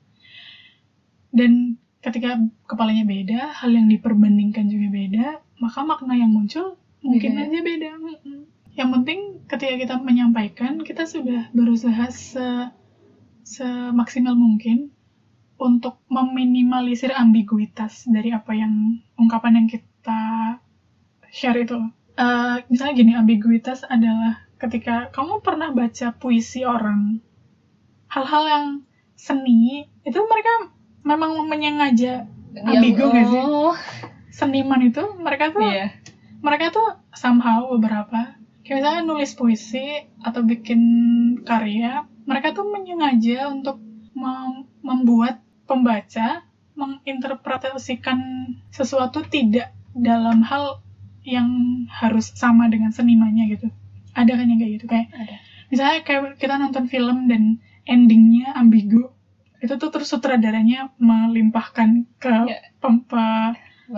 Dan 1.30 1.78
ketika 2.02 2.38
kepalanya 2.66 3.06
beda 3.06 3.40
hal 3.62 3.72
yang 3.74 3.88
diperbandingkan 3.90 4.70
juga 4.70 4.88
beda 4.94 5.28
maka 5.58 5.82
makna 5.82 6.14
yang 6.14 6.30
muncul 6.30 6.78
mungkin 7.02 7.38
Beda 7.38 7.42
ya? 7.42 7.50
aja 7.50 7.60
beda. 7.62 7.90
Yang 8.76 8.90
penting 9.00 9.20
ketika 9.48 9.74
kita 9.80 9.96
menyampaikan 10.02 10.82
kita 10.84 11.08
sudah 11.08 11.48
berusaha 11.56 12.06
se 12.12 12.48
semaksimal 13.46 14.34
mungkin 14.34 14.90
untuk 15.62 16.02
meminimalisir 16.10 17.14
ambiguitas 17.14 18.10
dari 18.10 18.34
apa 18.34 18.52
yang 18.58 19.00
ungkapan 19.16 19.64
yang 19.64 19.68
kita 19.70 20.22
share 21.30 21.62
itu 21.62 21.78
Eh, 22.16 22.58
misalnya 22.72 22.94
gini 22.96 23.12
ambiguitas 23.12 23.84
adalah 23.84 24.45
ketika 24.66 25.14
kamu 25.14 25.46
pernah 25.46 25.70
baca 25.70 26.10
puisi 26.18 26.66
orang 26.66 27.22
hal-hal 28.10 28.44
yang 28.50 28.66
seni 29.14 29.86
itu 30.02 30.20
mereka 30.26 30.74
memang 31.06 31.38
menyengaja 31.46 32.26
Ambigu 32.56 33.12
nggak 33.12 33.26
sih? 33.30 33.42
oh, 33.46 33.76
seniman 34.32 34.82
itu 34.88 35.04
mereka 35.22 35.52
tuh 35.52 35.62
iya. 35.62 35.92
mereka 36.40 36.72
tuh 36.72 36.88
somehow 37.14 37.68
beberapa 37.78 38.36
kayak 38.66 38.82
misalnya 38.82 39.02
nulis 39.06 39.38
puisi 39.38 40.08
atau 40.26 40.42
bikin 40.42 40.82
karya 41.46 42.08
mereka 42.26 42.56
tuh 42.56 42.66
menyengaja 42.66 43.54
untuk 43.54 43.78
mem- 44.18 44.66
membuat 44.82 45.44
pembaca 45.70 46.42
menginterpretasikan 46.74 48.20
sesuatu 48.74 49.22
tidak 49.30 49.72
dalam 49.96 50.42
hal 50.44 50.82
yang 51.24 51.48
harus 51.88 52.34
sama 52.36 52.68
dengan 52.68 52.92
senimannya 52.92 53.46
gitu 53.56 53.68
ada 54.16 54.32
kan 54.34 54.46
yang 54.48 54.58
kayak 54.58 54.74
gitu 54.80 54.86
kayak 54.88 55.08
ada 55.12 55.36
misalnya 55.68 56.00
kayak 56.02 56.22
kita 56.40 56.56
nonton 56.56 56.86
film 56.88 57.28
dan 57.28 57.60
endingnya 57.86 58.56
ambigu 58.56 59.12
itu 59.60 59.74
tuh 59.76 59.90
terus 59.90 60.10
sutradaranya 60.10 60.94
melimpahkan 60.98 62.06
ke 62.18 62.34
Ya. 62.46 62.60
pem- 62.78 63.04
pe- 63.04 63.56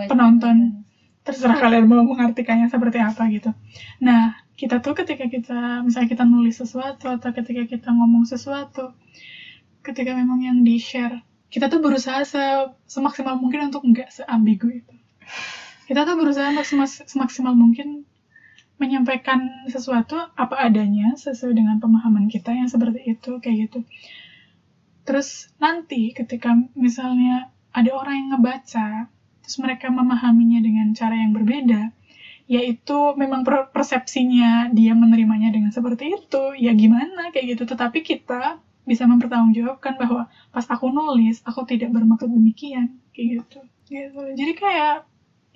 Penonton. 0.08 0.84
terserah 1.24 1.60
kalian 1.60 1.84
mau 1.84 2.00
mengartikannya 2.04 2.72
seperti 2.72 3.04
apa 3.04 3.28
gitu. 3.28 3.52
Nah, 4.00 4.32
kita 4.56 4.80
tuh 4.80 4.96
ketika 4.96 5.28
kita, 5.28 5.84
misalnya 5.84 6.08
kita 6.08 6.24
nulis 6.24 6.56
sesuatu, 6.56 7.04
atau 7.04 7.36
ketika 7.36 7.68
kita 7.68 7.92
ngomong 7.92 8.24
sesuatu, 8.24 8.96
ketika 9.84 10.16
memang 10.16 10.40
yang 10.40 10.64
di-share, 10.64 11.20
kita 11.48 11.68
tuh 11.68 11.84
berusaha 11.84 12.24
se- 12.24 12.72
semaksimal 12.88 13.36
mungkin 13.36 13.68
untuk 13.68 13.84
nggak 13.84 14.08
seambigu 14.08 14.72
itu. 14.72 14.94
Kita 15.84 16.08
tuh 16.08 16.16
berusaha 16.16 16.48
untuk 16.48 16.64
semaksimal 17.04 17.52
mungkin 17.52 18.08
menyampaikan 18.78 19.66
sesuatu 19.66 20.14
apa 20.38 20.54
adanya, 20.58 21.18
sesuai 21.18 21.54
dengan 21.54 21.76
pemahaman 21.82 22.30
kita 22.30 22.54
yang 22.54 22.70
seperti 22.70 23.18
itu, 23.18 23.42
kayak 23.42 23.68
gitu. 23.68 23.78
Terus 25.02 25.50
nanti 25.58 26.14
ketika 26.14 26.54
misalnya 26.78 27.50
ada 27.74 27.90
orang 27.94 28.14
yang 28.14 28.28
ngebaca, 28.38 29.10
terus 29.42 29.56
mereka 29.58 29.90
memahaminya 29.90 30.62
dengan 30.62 30.94
cara 30.94 31.18
yang 31.18 31.34
berbeda, 31.34 31.90
yaitu 32.48 32.98
memang 33.18 33.44
per- 33.44 33.68
persepsinya 33.74 34.72
dia 34.72 34.96
menerimanya 34.96 35.52
dengan 35.52 35.74
seperti 35.74 36.16
itu, 36.16 36.56
ya 36.56 36.72
gimana 36.72 37.28
kayak 37.34 37.58
gitu. 37.58 37.68
Tetapi 37.68 38.00
kita 38.00 38.62
bisa 38.88 39.04
mempertanggungjawabkan 39.04 40.00
bahwa 40.00 40.32
pas 40.48 40.64
aku 40.64 40.88
nulis, 40.88 41.44
aku 41.44 41.68
tidak 41.68 41.92
bermaksud 41.92 42.32
demikian, 42.32 42.96
kayak 43.12 43.44
gitu. 43.44 43.60
gitu. 43.92 44.22
Jadi 44.32 44.52
kayak 44.56 45.04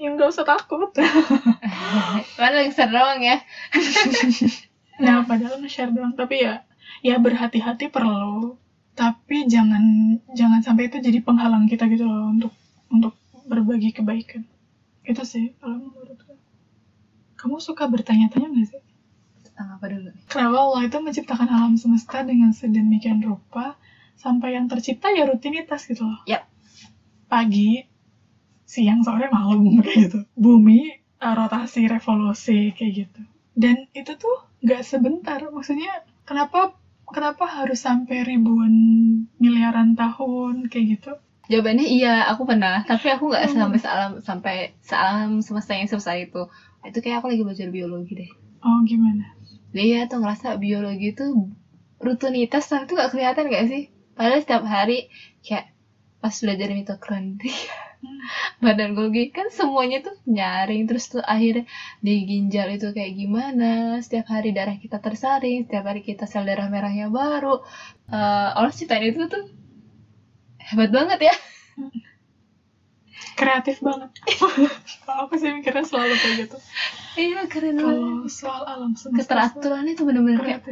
yang 0.01 0.19
gak 0.19 0.33
usah 0.33 0.47
takut. 0.47 0.91
Padahal 2.37 2.67
yang 2.67 2.75
doang 2.75 3.21
ya. 3.23 3.37
nah, 5.03 5.25
padahal 5.27 5.59
nge-share 5.63 5.91
doang, 5.91 6.15
tapi 6.15 6.45
ya 6.45 6.63
ya 7.03 7.19
berhati-hati 7.19 7.91
perlu. 7.91 8.57
Tapi 8.93 9.49
jangan 9.49 9.83
jangan 10.37 10.61
sampai 10.61 10.93
itu 10.93 11.01
jadi 11.01 11.25
penghalang 11.25 11.65
kita 11.65 11.89
gitu 11.89 12.05
loh 12.05 12.29
untuk 12.29 12.53
untuk 12.93 13.15
berbagi 13.49 13.97
kebaikan. 13.97 14.45
Itu 15.03 15.25
sih 15.25 15.57
kalau 15.59 15.81
menurutku. 15.81 16.37
Kamu 17.41 17.59
suka 17.59 17.91
bertanya-tanya 17.91 18.49
gak 18.55 18.67
sih? 18.71 18.83
Tentang 19.43 19.69
apa 19.81 19.85
dulu? 19.91 20.11
Kenapa 20.31 20.57
Allah 20.63 20.83
itu 20.87 20.97
menciptakan 21.03 21.49
alam 21.51 21.75
semesta 21.75 22.23
dengan 22.23 22.55
sedemikian 22.55 23.19
rupa 23.25 23.75
sampai 24.15 24.55
yang 24.55 24.71
tercipta 24.71 25.11
ya 25.11 25.27
rutinitas 25.27 25.89
gitu 25.91 26.07
loh. 26.07 26.23
Yap. 26.31 26.47
Pagi, 27.27 27.83
siang, 28.73 29.01
sore, 29.05 29.29
malam 29.29 29.61
kayak 29.85 29.99
gitu. 30.09 30.19
Bumi 30.33 30.81
uh, 31.21 31.35
rotasi, 31.37 31.85
revolusi 31.85 32.73
kayak 32.73 32.93
gitu. 33.05 33.21
Dan 33.53 33.77
itu 33.93 34.13
tuh 34.17 34.37
nggak 34.65 34.81
sebentar. 34.83 35.39
Maksudnya 35.53 35.93
kenapa 36.25 36.73
kenapa 37.05 37.45
harus 37.45 37.85
sampai 37.85 38.25
ribuan 38.25 38.73
miliaran 39.37 39.93
tahun 39.93 40.73
kayak 40.73 40.87
gitu? 40.97 41.13
Jawabannya 41.51 41.85
iya, 41.85 42.25
aku 42.33 42.49
pernah. 42.49 42.81
Tapi 42.89 43.13
aku 43.13 43.29
nggak 43.29 43.53
Hmm. 43.53 43.59
sampai 43.61 43.79
sealam 43.85 44.13
sampai 44.25 44.57
sealam 44.81 45.31
semesta 45.45 45.77
yang 45.77 45.89
sebesar 45.91 46.17
itu. 46.17 46.49
Itu 46.81 46.99
kayak 47.05 47.21
aku 47.21 47.29
lagi 47.37 47.43
belajar 47.45 47.69
biologi 47.69 48.13
deh. 48.17 48.31
Oh 48.65 48.81
gimana? 48.89 49.37
Dia 49.77 50.09
tuh 50.09 50.25
ngerasa 50.25 50.57
biologi 50.57 51.13
itu 51.13 51.53
rutinitas 52.01 52.67
tapi 52.67 52.89
itu 52.89 52.93
nggak 52.97 53.11
kelihatan 53.13 53.45
gak 53.53 53.67
sih? 53.69 53.83
Padahal 54.17 54.41
setiap 54.41 54.65
hari 54.65 55.13
kayak 55.45 55.71
pas 56.23 56.35
belajar 56.39 56.69
mitokondria, 56.71 57.53
badan 58.65 58.91
Golgi 58.97 59.31
kan 59.37 59.49
semuanya 59.51 59.99
tuh 60.07 60.15
nyaring 60.27 60.83
terus 60.89 61.05
tuh 61.13 61.23
akhirnya 61.23 61.65
di 62.05 62.15
ginjal 62.29 62.69
itu 62.75 62.87
kayak 62.97 63.13
gimana? 63.21 63.99
Setiap 64.05 64.27
hari 64.35 64.51
darah 64.57 64.77
kita 64.79 64.99
tersaring, 64.99 65.67
setiap 65.67 65.85
hari 65.89 66.01
kita 66.03 66.25
sel 66.31 66.45
darah 66.49 66.67
merahnya 66.71 67.07
baru. 67.11 67.63
Eh 68.11 68.49
Allah 68.59 68.73
ciptain 68.75 69.05
itu 69.11 69.27
tuh 69.31 69.45
hebat 70.59 70.91
banget 70.91 71.19
ya. 71.29 71.35
Kreatif 73.39 73.81
banget. 73.81 74.11
Kalau 75.07 75.21
aku 75.27 75.35
sih 75.41 75.51
mikirnya 75.51 75.85
selalu 75.87 76.15
kayak 76.21 76.35
gitu. 76.47 76.57
Iya 77.17 77.41
keren 77.49 77.77
Kalau 77.77 77.93
banget. 77.93 78.33
soal 78.33 78.63
alam 78.65 78.93
semesta 78.97 79.37
Keteraturannya 79.37 79.93
tuh 79.99 80.05
bener-bener 80.09 80.41
kayak. 80.43 80.63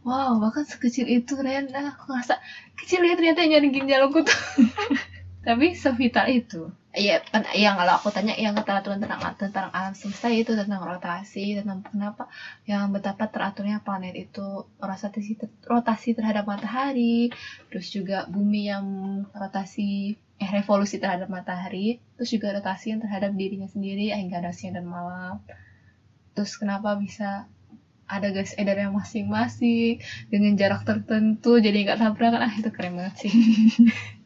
Wow, 0.00 0.40
bahkan 0.40 0.64
sekecil 0.64 1.06
itu 1.12 1.36
Ren, 1.36 1.68
ah, 1.76 1.92
aku 1.92 2.08
ngerasa 2.08 2.40
kecil 2.80 3.04
ya 3.04 3.12
ternyata 3.20 3.44
nyari 3.44 3.68
ginjalku 3.68 4.24
tuh. 4.24 4.38
Tapi 5.40 5.72
sevital 5.72 6.26
itu. 6.28 6.68
Iya, 6.90 7.22
kan 7.22 7.46
yang 7.54 7.78
kalau 7.78 8.02
aku 8.02 8.10
tanya 8.10 8.34
yang 8.34 8.50
keteraturan 8.58 8.98
tentang 8.98 9.22
tentang 9.38 9.70
alam 9.70 9.94
semesta 9.94 10.26
ya 10.26 10.42
itu 10.42 10.58
tentang 10.58 10.82
rotasi, 10.82 11.54
tentang 11.62 11.86
kenapa 11.86 12.26
yang 12.66 12.90
betapa 12.90 13.30
teraturnya 13.30 13.78
planet 13.78 14.14
itu 14.18 14.66
rotasi 14.82 15.38
rotasi 15.70 16.18
terhadap 16.18 16.44
matahari, 16.50 17.30
terus 17.70 17.94
juga 17.94 18.26
bumi 18.26 18.74
yang 18.74 18.84
rotasi 19.30 20.18
eh 20.42 20.50
revolusi 20.50 20.98
terhadap 20.98 21.30
matahari, 21.30 22.02
terus 22.18 22.34
juga 22.34 22.58
rotasi 22.58 22.90
yang 22.90 23.00
terhadap 23.04 23.30
dirinya 23.38 23.70
sendiri 23.70 24.10
hingga 24.10 24.42
ada 24.42 24.50
siang 24.50 24.74
dan 24.74 24.86
malam. 24.90 25.38
Terus 26.34 26.58
kenapa 26.58 26.98
bisa 26.98 27.46
ada 28.10 28.28
gas 28.34 28.58
edar 28.58 28.74
yang 28.74 28.90
masing-masing 28.98 30.02
dengan 30.26 30.58
jarak 30.58 30.82
tertentu 30.82 31.62
jadi 31.62 31.86
nggak 31.86 32.00
tabrakan 32.02 32.42
ah 32.42 32.52
itu 32.58 32.66
keren 32.74 32.98
banget 32.98 33.14
sih 33.22 33.30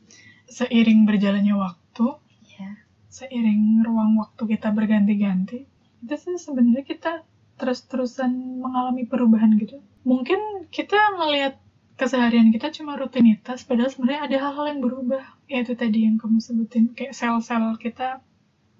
Seiring 0.54 1.02
berjalannya 1.02 1.58
waktu, 1.58 2.06
ya 2.54 2.70
seiring 3.10 3.82
ruang 3.82 4.14
waktu 4.22 4.54
kita 4.54 4.70
berganti-ganti 4.70 5.66
itu 6.04 6.14
sih 6.20 6.36
sebenarnya 6.36 6.84
kita 6.84 7.24
terus-terusan 7.56 8.60
mengalami 8.60 9.08
perubahan 9.08 9.56
gitu. 9.56 9.80
Mungkin 10.04 10.68
kita 10.68 11.16
ngelihat 11.16 11.56
keseharian 11.96 12.52
kita 12.52 12.68
cuma 12.76 13.00
rutinitas 13.00 13.64
padahal 13.64 13.88
sebenarnya 13.88 14.22
ada 14.28 14.36
hal-hal 14.44 14.66
yang 14.68 14.80
berubah. 14.84 15.24
Yaitu 15.48 15.72
tadi 15.72 16.04
yang 16.04 16.20
kamu 16.20 16.44
sebutin 16.44 16.92
kayak 16.92 17.16
sel-sel 17.16 17.80
kita 17.80 18.20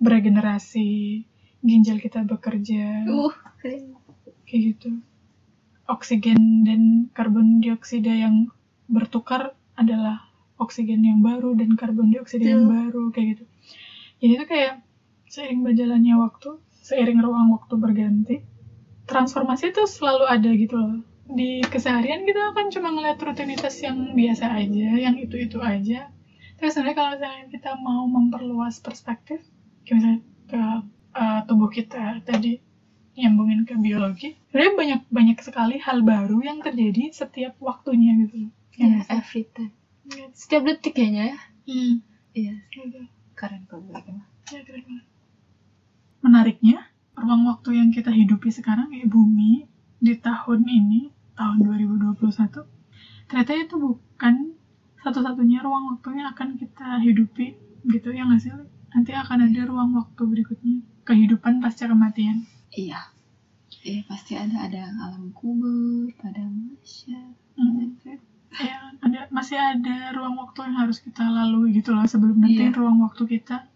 beregenerasi 0.05 1.25
ginjal 1.65 1.97
kita 1.97 2.29
bekerja. 2.29 3.09
Uh 3.09 3.33
kayak 4.45 4.77
gitu. 4.77 5.01
Oksigen 5.89 6.69
dan 6.69 7.09
karbon 7.17 7.65
dioksida 7.65 8.13
yang 8.13 8.53
bertukar 8.85 9.57
adalah 9.81 10.29
oksigen 10.59 11.03
yang 11.03 11.21
baru 11.21 11.55
dan 11.59 11.75
karbon 11.75 12.15
dioksida 12.15 12.47
yang 12.47 12.67
Betul. 12.67 12.75
baru 12.75 13.03
kayak 13.11 13.29
gitu 13.35 13.45
jadi 14.23 14.33
itu 14.39 14.45
kayak 14.47 14.75
seiring 15.29 15.61
berjalannya 15.67 16.15
waktu 16.19 16.51
seiring 16.85 17.21
ruang 17.21 17.49
waktu 17.57 17.75
berganti 17.75 18.37
transformasi 19.05 19.73
itu 19.75 19.83
selalu 19.85 20.25
ada 20.29 20.51
gitu 20.55 20.77
loh 20.77 21.01
di 21.25 21.65
keseharian 21.65 22.29
kita 22.29 22.53
kan 22.53 22.69
cuma 22.69 22.93
ngeliat 22.93 23.17
rutinitas 23.17 23.81
yang 23.81 24.13
biasa 24.13 24.45
aja 24.61 24.89
yang 25.01 25.17
itu 25.17 25.41
itu 25.41 25.57
aja 25.61 26.13
tapi 26.61 26.69
sebenarnya 26.71 26.97
kalau 26.97 27.11
misalnya 27.17 27.45
kita 27.49 27.71
mau 27.81 28.05
memperluas 28.07 28.79
perspektif 28.85 29.41
kayak 29.89 29.97
misalnya 30.01 30.21
ke 30.45 30.63
uh, 31.17 31.41
tubuh 31.49 31.73
kita 31.73 32.21
tadi 32.23 32.61
nyambungin 33.17 33.65
ke 33.65 33.75
biologi 33.79 34.37
sebenarnya 34.53 34.75
banyak 34.77 35.01
banyak 35.09 35.39
sekali 35.41 35.77
hal 35.81 36.05
baru 36.05 36.39
yang 36.45 36.61
terjadi 36.61 37.15
setiap 37.15 37.57
waktunya 37.63 38.27
gitu 38.27 38.49
loh 38.49 38.53
ya 38.75 39.01
sih? 39.01 39.11
every 39.15 39.45
time 39.55 39.73
setiap 40.33 40.63
detik 40.65 40.93
kayaknya 40.95 41.33
ya 41.33 41.39
Hmm, 41.65 41.95
iya 42.37 42.55
gitu. 42.69 43.01
keren 43.33 43.65
kalau. 43.65 43.89
Ya, 43.89 44.61
keren 44.61 44.85
banget. 44.85 45.07
Menariknya, 46.21 46.77
ruang 47.17 47.45
waktu 47.45 47.81
yang 47.81 47.89
kita 47.89 48.13
hidupi 48.13 48.53
sekarang 48.53 48.93
ya 48.93 49.09
bumi 49.09 49.65
di 49.99 50.13
tahun 50.17 50.69
ini, 50.69 51.09
tahun 51.33 51.59
2021, 51.65 52.69
ternyata 53.25 53.53
itu 53.57 53.75
bukan 53.77 54.53
satu-satunya 55.01 55.65
ruang 55.65 55.97
waktu 55.97 56.21
yang 56.21 56.29
akan 56.33 56.61
kita 56.61 57.01
hidupi 57.01 57.57
gitu 57.87 58.13
ya 58.13 58.29
nggak 58.29 58.41
sih? 58.41 58.53
Li? 58.53 58.65
Nanti 58.93 59.11
akan 59.13 59.39
ada 59.41 59.61
ruang 59.65 59.91
waktu 59.97 60.23
berikutnya, 60.23 60.85
kehidupan 61.05 61.61
pasca 61.61 61.89
kematian. 61.89 62.45
iya 62.75 63.01
iya 63.81 64.03
pasti 64.05 64.35
ada 64.35 64.67
ada 64.67 64.79
yang 64.85 64.97
alam 64.99 65.31
kubur 65.33 66.11
pada 66.19 66.43
manusia 66.45 67.21
Hmm. 67.55 67.95
Ya, 68.57 68.79
ada 68.97 69.21
masih 69.29 69.57
ada 69.57 70.11
ruang 70.11 70.39
waktu 70.39 70.63
yang 70.63 70.77
harus 70.79 70.99
kita 70.99 71.23
lalui 71.23 71.73
gitu 71.73 71.91
loh 71.91 72.05
sebelum 72.05 72.39
nanti 72.39 72.63
Iya. 72.63 72.73
ruang 72.73 73.01
waktu 73.01 73.27
kita 73.29 73.67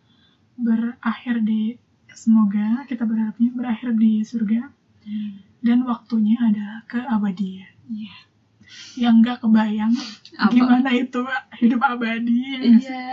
berakhir 0.54 1.40
di 1.40 1.74
semoga 2.08 2.82
kita 2.84 3.02
berharapnya 3.02 3.50
berakhir 3.50 3.94
di 3.94 4.22
surga 4.22 4.70
dan 5.58 5.78
waktunya 5.82 6.38
adalah 6.38 6.82
keabadian. 6.84 7.72
Iya. 7.88 8.16
Yang 8.98 9.14
nggak 9.18 9.38
kebayang 9.40 9.92
Apa? 10.36 10.50
gimana 10.50 10.90
itu 10.92 11.20
hidup 11.56 11.80
abadi. 11.82 12.38
ya 12.44 12.60
iya 12.60 13.06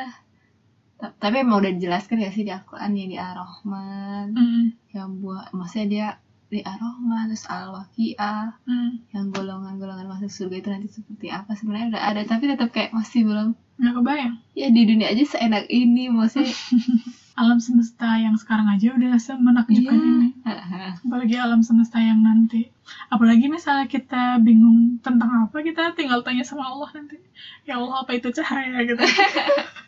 Ta- 0.96 1.12
tapi 1.14 1.42
emang 1.42 1.60
udah 1.60 1.72
dijelaskan 1.72 2.20
ya 2.20 2.30
sih 2.30 2.44
di 2.44 2.52
Al-Quran 2.52 2.92
ya 2.94 3.06
di 3.06 3.18
Ar-Rahman 3.18 4.26
Hmm, 4.32 4.64
yang 4.90 5.18
buat 5.18 5.52
maksudnya 5.52 5.88
dia 5.88 6.08
di 6.56 6.62
Ar-Rahman 6.64 7.28
terus 7.28 7.46
Al-Waqi'ah 7.52 8.64
hmm, 8.64 8.90
yang 9.12 9.26
golongan-golongan 9.36 10.08
masuk 10.08 10.32
surga 10.32 10.56
itu 10.64 10.70
nanti 10.72 10.88
seperti 10.88 11.28
apa 11.30 11.52
sebenarnya 11.54 12.00
udah 12.00 12.04
ada 12.16 12.22
tapi 12.24 12.48
tetap 12.48 12.72
kayak 12.72 12.96
masih 12.96 13.28
belum 13.28 13.54
nggak 13.76 13.94
kebayang. 14.00 14.36
ya 14.56 14.68
di 14.72 14.82
dunia 14.88 15.12
aja 15.12 15.24
seenak 15.36 15.68
ini 15.68 16.08
maksudnya 16.08 16.48
Alam 17.36 17.60
semesta 17.60 18.16
yang 18.16 18.40
sekarang 18.40 18.64
aja 18.72 18.96
udah 18.96 19.20
semenakjubkan 19.20 19.92
Iya. 19.92 20.08
ini. 20.08 20.30
Apalagi 21.04 21.36
alam 21.36 21.60
semesta 21.68 22.00
yang 22.00 22.24
nanti. 22.24 22.72
Apalagi 23.12 23.52
misalnya 23.52 23.92
kita 23.92 24.40
bingung 24.40 25.04
tentang 25.04 25.44
apa, 25.44 25.60
kita 25.60 25.92
tinggal 26.00 26.24
tanya 26.24 26.48
sama 26.48 26.72
Allah 26.72 26.88
nanti. 26.96 27.20
Ya 27.68 27.76
Allah, 27.76 28.08
apa 28.08 28.16
itu 28.16 28.32
cahaya 28.32 28.88
gitu. 28.88 29.04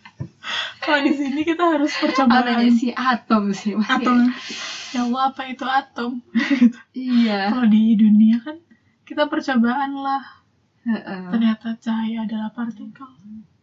Kalau 0.81 0.99
di 1.03 1.11
sini 1.11 1.41
kita 1.43 1.75
harus 1.75 1.91
percobaan 1.99 2.47
nanya 2.47 2.71
si 2.71 2.89
atom 2.95 3.51
sih 3.51 3.75
masih 3.75 4.07
atom. 4.07 4.17
Ya 4.95 5.03
Allah, 5.03 5.23
apa 5.35 5.41
itu 5.51 5.65
atom? 5.67 6.11
iya 6.95 7.51
Kalau 7.51 7.67
di 7.67 7.93
dunia 7.99 8.39
kan 8.39 8.55
kita 9.03 9.27
percobaan 9.27 9.91
lah. 9.99 10.23
Heeh. 10.87 11.27
Ternyata 11.35 11.75
cahaya 11.75 12.23
adalah 12.23 12.49
partikel. 12.55 13.09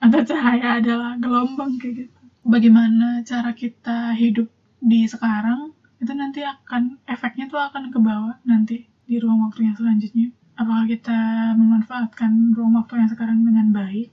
Atau 0.04 0.20
cahaya 0.20 0.80
adalah 0.80 1.16
gelombang 1.16 1.80
kayak 1.80 2.04
gitu. 2.04 2.20
Bagaimana 2.44 3.24
cara 3.24 3.56
kita 3.56 4.12
hidup 4.12 4.52
di 4.84 5.08
sekarang 5.08 5.72
itu 5.96 6.12
nanti 6.12 6.44
akan 6.44 7.00
efeknya 7.08 7.48
tuh 7.48 7.56
akan 7.56 7.88
ke 7.88 7.96
bawah 7.96 8.36
nanti 8.44 8.84
di 9.08 9.16
ruang 9.16 9.48
waktu 9.48 9.64
yang 9.64 9.76
selanjutnya. 9.80 10.28
Apakah 10.60 10.84
kita 10.84 11.18
memanfaatkan 11.56 12.52
ruang 12.52 12.76
waktu 12.76 13.00
yang 13.00 13.08
sekarang 13.08 13.40
dengan 13.40 13.72
baik 13.72 14.12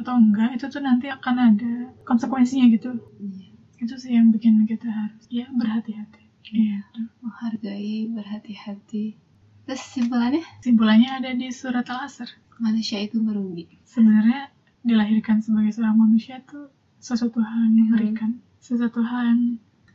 atau 0.00 0.14
enggak 0.18 0.58
itu 0.58 0.66
tuh 0.66 0.82
nanti 0.82 1.06
akan 1.10 1.36
ada 1.54 1.72
konsekuensinya 2.02 2.66
gitu. 2.72 2.98
Iya. 3.22 3.48
Itu 3.78 3.94
sih 4.00 4.16
yang 4.16 4.34
bikin 4.34 4.66
kita 4.66 4.88
harus 4.90 5.22
ya 5.30 5.46
berhati-hati. 5.54 6.24
Iya. 6.52 6.84
menghargai 7.24 8.12
berhati-hati 8.12 9.16
terus 9.64 9.80
simpulannya 9.80 10.44
Simpulannya 10.60 11.10
ada 11.24 11.30
di 11.32 11.48
surat 11.48 11.88
Al-Asr. 11.88 12.28
manusia 12.60 13.00
itu 13.00 13.18
merugi 13.18 13.66
sebenarnya 13.88 14.52
dilahirkan 14.84 15.40
sebagai 15.40 15.72
seorang 15.72 15.96
manusia 15.96 16.44
tuh 16.44 16.70
sesuatu 17.00 17.40
hal 17.40 17.72
yang 17.72 17.90
mengerikan 17.90 18.38
sesuatu 18.60 19.00
hal 19.02 19.34
yang 19.34 19.42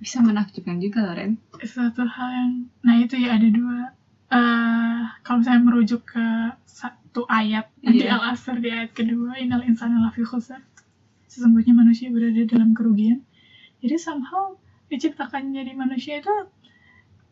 bisa 0.02 0.20
menakjubkan 0.20 0.82
juga 0.82 1.06
loh 1.06 1.16
Ren 1.16 1.32
sesuatu 1.62 2.04
hal 2.04 2.30
yang 2.34 2.52
nah 2.84 2.96
itu 3.00 3.16
ya 3.16 3.40
ada 3.40 3.48
dua 3.48 3.94
eh 4.34 5.02
kalau 5.24 5.42
saya 5.46 5.62
merujuk 5.62 6.04
ke 6.04 6.26
satu 7.10 7.26
ayat 7.26 7.74
di 7.82 8.06
Iya. 8.06 8.22
Al-Asr 8.22 8.62
di 8.62 8.70
ayat 8.70 8.94
kedua 8.94 9.34
innal 9.42 9.66
insana 9.66 9.98
lafi 9.98 10.22
khusar 10.22 10.62
sesungguhnya 11.26 11.74
manusia 11.74 12.14
berada 12.14 12.38
dalam 12.46 12.78
kerugian. 12.78 13.26
Jadi 13.82 13.98
somehow 13.98 14.54
diciptakan 14.94 15.50
jadi 15.50 15.74
manusia 15.74 16.22
itu 16.22 16.30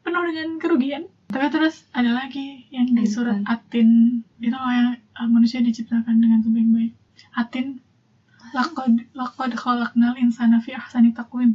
penuh 0.02 0.24
dengan 0.34 0.58
kerugian. 0.58 1.06
Tapi 1.30 1.54
terus 1.54 1.86
ada 1.94 2.10
lagi 2.10 2.66
yang 2.74 2.90
di 2.90 3.06
surat 3.06 3.46
Atin 3.46 4.22
itu 4.42 4.58
loh 4.58 4.74
yang 4.74 4.98
uh, 5.14 5.30
manusia 5.30 5.62
diciptakan 5.62 6.26
dengan 6.26 6.42
sebaik-baik. 6.42 6.98
Atin 7.38 7.78
laqad 8.58 9.14
laqad 9.14 9.54
khalaqnal 9.54 10.18
insana 10.18 10.58
fi 10.58 10.74
ahsani 10.74 11.14
taqwim. 11.14 11.54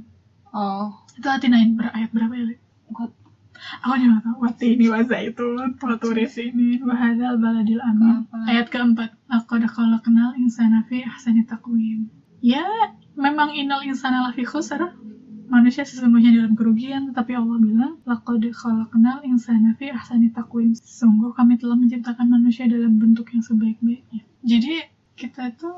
Oh. 0.54 0.94
Itu 1.18 1.26
Atin 1.26 1.58
ayat, 1.58 1.74
ber- 1.74 1.90
ayat 1.90 2.10
berapa 2.14 2.38
ya 2.38 2.54
Li? 2.54 2.56
Aku 3.82 3.94
juga 3.98 4.18
tahu 4.26 4.36
wati 4.42 4.66
ini 4.74 4.86
wasa 4.90 5.16
itu 5.22 5.46
tulis 6.02 6.34
ini. 6.38 6.82
Bahadal 6.82 7.38
baladil 7.38 7.82
amin. 7.82 8.26
Keempat. 8.26 8.48
ayat 8.50 8.66
keempat 8.68 9.10
laqad 9.30 9.62
khalaqnal 9.66 10.34
insana 10.38 10.82
fi 10.88 11.06
ahsani 11.06 11.46
taqwim. 11.46 12.10
Ya 12.42 12.66
memang 13.14 13.54
innal 13.54 13.86
insana 13.86 14.28
lafi 14.28 14.42
khusr. 14.42 14.82
Manusia 15.52 15.84
sesungguhnya 15.84 16.32
dalam 16.32 16.56
kerugian 16.56 17.12
tetapi 17.12 17.36
Allah 17.36 17.58
bilang 17.60 17.92
laqad 18.08 18.42
khalaqnal 18.50 19.22
insana 19.22 19.78
fi 19.78 19.94
ahsani 19.94 20.34
taqwim. 20.34 20.74
Sungguh 20.74 21.30
kami 21.36 21.60
telah 21.60 21.78
menciptakan 21.78 22.26
manusia 22.28 22.66
dalam 22.66 22.98
bentuk 22.98 23.30
yang 23.30 23.42
sebaik-baiknya. 23.44 24.22
Jadi 24.42 24.74
kita 25.14 25.54
itu 25.54 25.70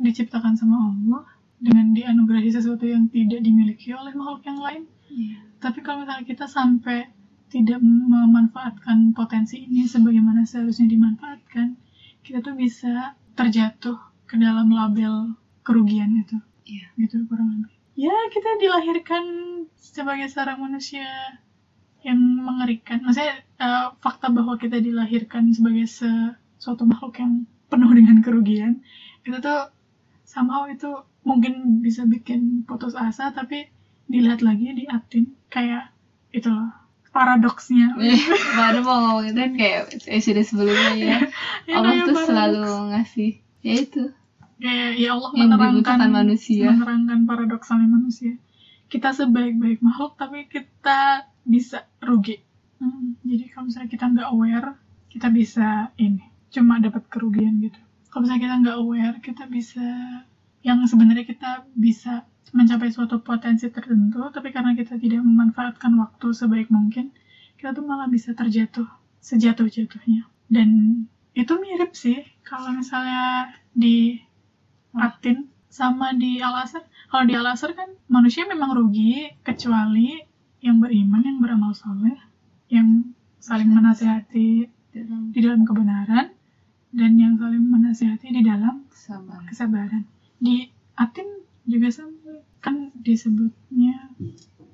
diciptakan 0.00 0.56
sama 0.56 0.92
Allah 0.92 1.24
dengan 1.56 1.96
dianugerahi 1.96 2.52
sesuatu 2.52 2.84
yang 2.84 3.08
tidak 3.08 3.40
dimiliki 3.40 3.92
oleh 3.96 4.12
makhluk 4.12 4.44
yang 4.44 4.60
lain. 4.60 4.82
Iya. 5.08 5.38
Tapi 5.56 5.80
kalau 5.80 6.04
misalnya 6.04 6.24
kita 6.28 6.44
sampai 6.44 7.08
tidak 7.46 7.78
memanfaatkan 7.78 9.14
potensi 9.14 9.62
ini 9.62 9.86
sebagaimana 9.86 10.42
seharusnya 10.42 10.90
dimanfaatkan, 10.90 11.78
kita 12.26 12.42
tuh 12.42 12.58
bisa 12.58 13.14
terjatuh 13.38 13.96
ke 14.26 14.34
dalam 14.34 14.66
label 14.70 15.34
kerugian 15.62 16.18
itu. 16.18 16.36
Iya. 16.66 16.86
Gitu 16.98 17.22
kurang 17.30 17.54
lebih. 17.54 17.72
Ya, 17.96 18.12
kita 18.28 18.60
dilahirkan 18.60 19.24
sebagai 19.78 20.28
seorang 20.28 20.60
manusia 20.60 21.06
yang 22.02 22.18
mengerikan. 22.18 23.02
Maksudnya 23.06 23.40
eh, 23.40 23.86
fakta 24.02 24.28
bahwa 24.28 24.58
kita 24.58 24.82
dilahirkan 24.82 25.54
sebagai 25.54 25.86
se- 25.88 26.36
suatu 26.58 26.84
makhluk 26.84 27.16
yang 27.22 27.46
penuh 27.66 27.90
dengan 27.90 28.22
kerugian, 28.22 28.82
itu 29.26 29.36
tuh 29.42 29.70
somehow 30.22 30.70
itu 30.70 31.02
mungkin 31.26 31.82
bisa 31.82 32.06
bikin 32.06 32.62
putus 32.62 32.94
asa, 32.94 33.34
tapi 33.34 33.66
dilihat 34.06 34.38
lagi 34.38 34.70
di 34.70 34.84
Atin 34.86 35.34
kayak 35.50 35.90
itu 36.30 36.46
loh 36.46 36.85
paradoksnya. 37.16 37.96
Baru 38.60 38.78
mau 38.84 38.98
ngomongin 39.00 39.32
kan 39.32 39.50
kayak 39.56 39.80
episode 40.04 40.44
sebelumnya 40.44 40.92
ya. 40.92 41.18
Ya, 41.64 41.74
Allah 41.80 41.90
kayak 41.96 42.04
tuh 42.04 42.14
paradoks. 42.14 42.28
selalu 42.28 42.64
ngasih 42.92 43.32
ya 43.64 43.74
itu. 43.80 44.04
Kayak 44.60 44.90
ya 45.00 45.08
Allah 45.16 45.30
Yang 45.32 45.48
menerangkan 45.48 45.98
manusia. 46.12 46.66
menerangkan 46.68 47.18
paradoksalnya 47.24 47.88
manusia. 47.88 48.32
Kita 48.92 49.16
sebaik-baik 49.16 49.80
makhluk 49.80 50.20
tapi 50.20 50.44
kita 50.46 51.26
bisa 51.42 51.88
rugi. 52.04 52.44
Hmm, 52.76 53.16
jadi 53.24 53.48
kalau 53.48 53.72
misalnya 53.72 53.88
kita 53.88 54.04
nggak 54.12 54.28
aware 54.36 54.70
kita 55.08 55.32
bisa 55.32 55.90
ini 55.96 56.20
cuma 56.52 56.76
dapat 56.76 57.08
kerugian 57.08 57.56
gitu. 57.64 57.80
Kalau 58.12 58.28
misalnya 58.28 58.42
kita 58.44 58.56
nggak 58.60 58.76
aware 58.76 59.16
kita 59.24 59.44
bisa 59.48 59.86
yang 60.60 60.82
sebenarnya 60.84 61.24
kita 61.24 61.64
bisa 61.72 62.28
mencapai 62.54 62.94
suatu 62.94 63.18
potensi 63.22 63.66
tertentu 63.72 64.22
tapi 64.30 64.54
karena 64.54 64.76
kita 64.78 65.00
tidak 65.00 65.22
memanfaatkan 65.22 65.94
waktu 65.98 66.30
sebaik 66.30 66.70
mungkin 66.70 67.10
kita 67.58 67.72
tuh 67.74 67.82
malah 67.82 68.06
bisa 68.06 68.36
terjatuh 68.36 68.86
sejatuh-jatuhnya. 69.18 70.28
Dan 70.46 71.02
itu 71.34 71.52
mirip 71.58 71.92
sih 71.98 72.22
kalau 72.46 72.70
misalnya 72.76 73.50
di 73.74 74.22
Atin 74.94 75.50
sama 75.66 76.14
di 76.16 76.40
Al-Asr 76.40 76.80
kalau 77.12 77.24
di 77.28 77.34
Al-Asr 77.36 77.76
kan 77.76 77.90
manusia 78.08 78.48
memang 78.48 78.72
rugi 78.72 79.28
kecuali 79.44 80.16
yang 80.64 80.80
beriman 80.80 81.20
yang 81.20 81.38
beramal 81.42 81.76
soleh 81.76 82.16
yang 82.72 83.12
saling 83.42 83.68
menasehati 83.68 84.48
di 85.34 85.38
dalam 85.44 85.68
kebenaran 85.68 86.32
dan 86.96 87.12
yang 87.20 87.36
saling 87.36 87.60
menasehati 87.68 88.32
di 88.32 88.42
dalam 88.42 88.88
sabar 88.88 89.44
kesabaran. 89.44 90.08
Di 90.40 90.72
Atin 90.96 91.44
juga 91.66 91.90
kan 92.62 92.94
disebutnya 93.02 94.14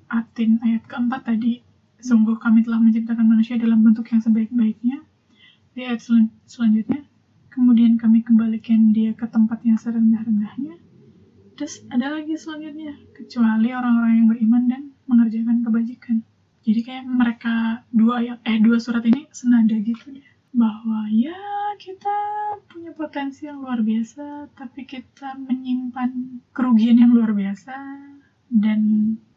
Atin 0.09 0.61
ayat 0.61 0.85
keempat 0.85 1.25
tadi 1.25 1.65
sungguh 1.97 2.37
kami 2.37 2.61
telah 2.61 2.77
menciptakan 2.77 3.25
manusia 3.25 3.57
dalam 3.57 3.81
bentuk 3.81 4.05
yang 4.13 4.21
sebaik-baiknya. 4.21 5.01
Di 5.73 5.89
ayat 5.89 6.05
sel- 6.05 6.33
selanjutnya 6.45 7.01
kemudian 7.49 7.97
kami 7.97 8.21
kembalikan 8.21 8.93
dia 8.93 9.13
ke 9.17 9.25
tempat 9.25 9.61
yang 9.65 9.77
serendah-rendahnya. 9.77 10.77
Terus 11.57 11.85
ada 11.89 12.17
lagi 12.17 12.33
selanjutnya 12.37 12.97
kecuali 13.13 13.69
orang-orang 13.73 14.13
yang 14.21 14.27
beriman 14.29 14.63
dan 14.69 14.81
mengerjakan 15.09 15.65
kebajikan. 15.65 16.17
Jadi 16.63 16.79
kayak 16.81 17.05
mereka 17.09 17.83
dua 17.89 18.21
ayat 18.21 18.39
eh 18.45 18.57
dua 18.61 18.77
surat 18.77 19.03
ini 19.05 19.27
senada 19.33 19.75
gitu 19.77 20.13
deh 20.13 20.32
bahwa 20.53 21.09
ya 21.09 21.35
kita 21.81 22.17
punya 22.69 22.93
potensi 22.93 23.49
yang 23.49 23.65
luar 23.65 23.81
biasa 23.81 24.53
tapi 24.53 24.85
kita 24.85 25.33
menyimpan 25.33 26.41
kerugian 26.53 27.01
yang 27.01 27.11
luar 27.11 27.33
biasa 27.33 27.73
dan 28.53 28.79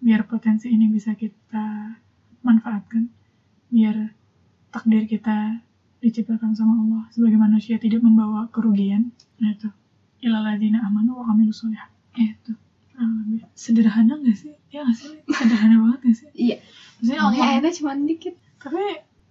biar 0.05 0.29
potensi 0.29 0.69
ini 0.69 0.93
bisa 0.93 1.17
kita 1.17 1.97
manfaatkan 2.45 3.09
biar 3.73 4.13
takdir 4.69 5.09
kita 5.09 5.65
diciptakan 6.05 6.53
sama 6.53 6.85
Allah 6.85 7.03
sebagai 7.09 7.41
manusia 7.41 7.81
tidak 7.81 8.05
membawa 8.05 8.53
kerugian 8.53 9.11
nah 9.41 9.57
itu. 9.57 9.73
Ilaladina 10.21 10.85
amanu 10.85 11.21
wa 11.21 11.33
amilu 11.33 11.53
solihat 11.53 11.89
itu. 12.17 12.53
Sederhana 13.53 14.17
gak 14.21 14.37
sih? 14.37 14.57
Ya 14.73 14.85
gak 14.85 14.97
sih? 14.97 15.17
Sederhana 15.29 15.77
banget 15.81 16.01
gak 16.09 16.17
sih? 16.17 16.29
Iya. 16.33 16.57
Maksudnya 17.01 17.21
Allah 17.25 17.73
cuma 17.73 17.93
dikit. 18.01 18.35
Tapi 18.57 18.85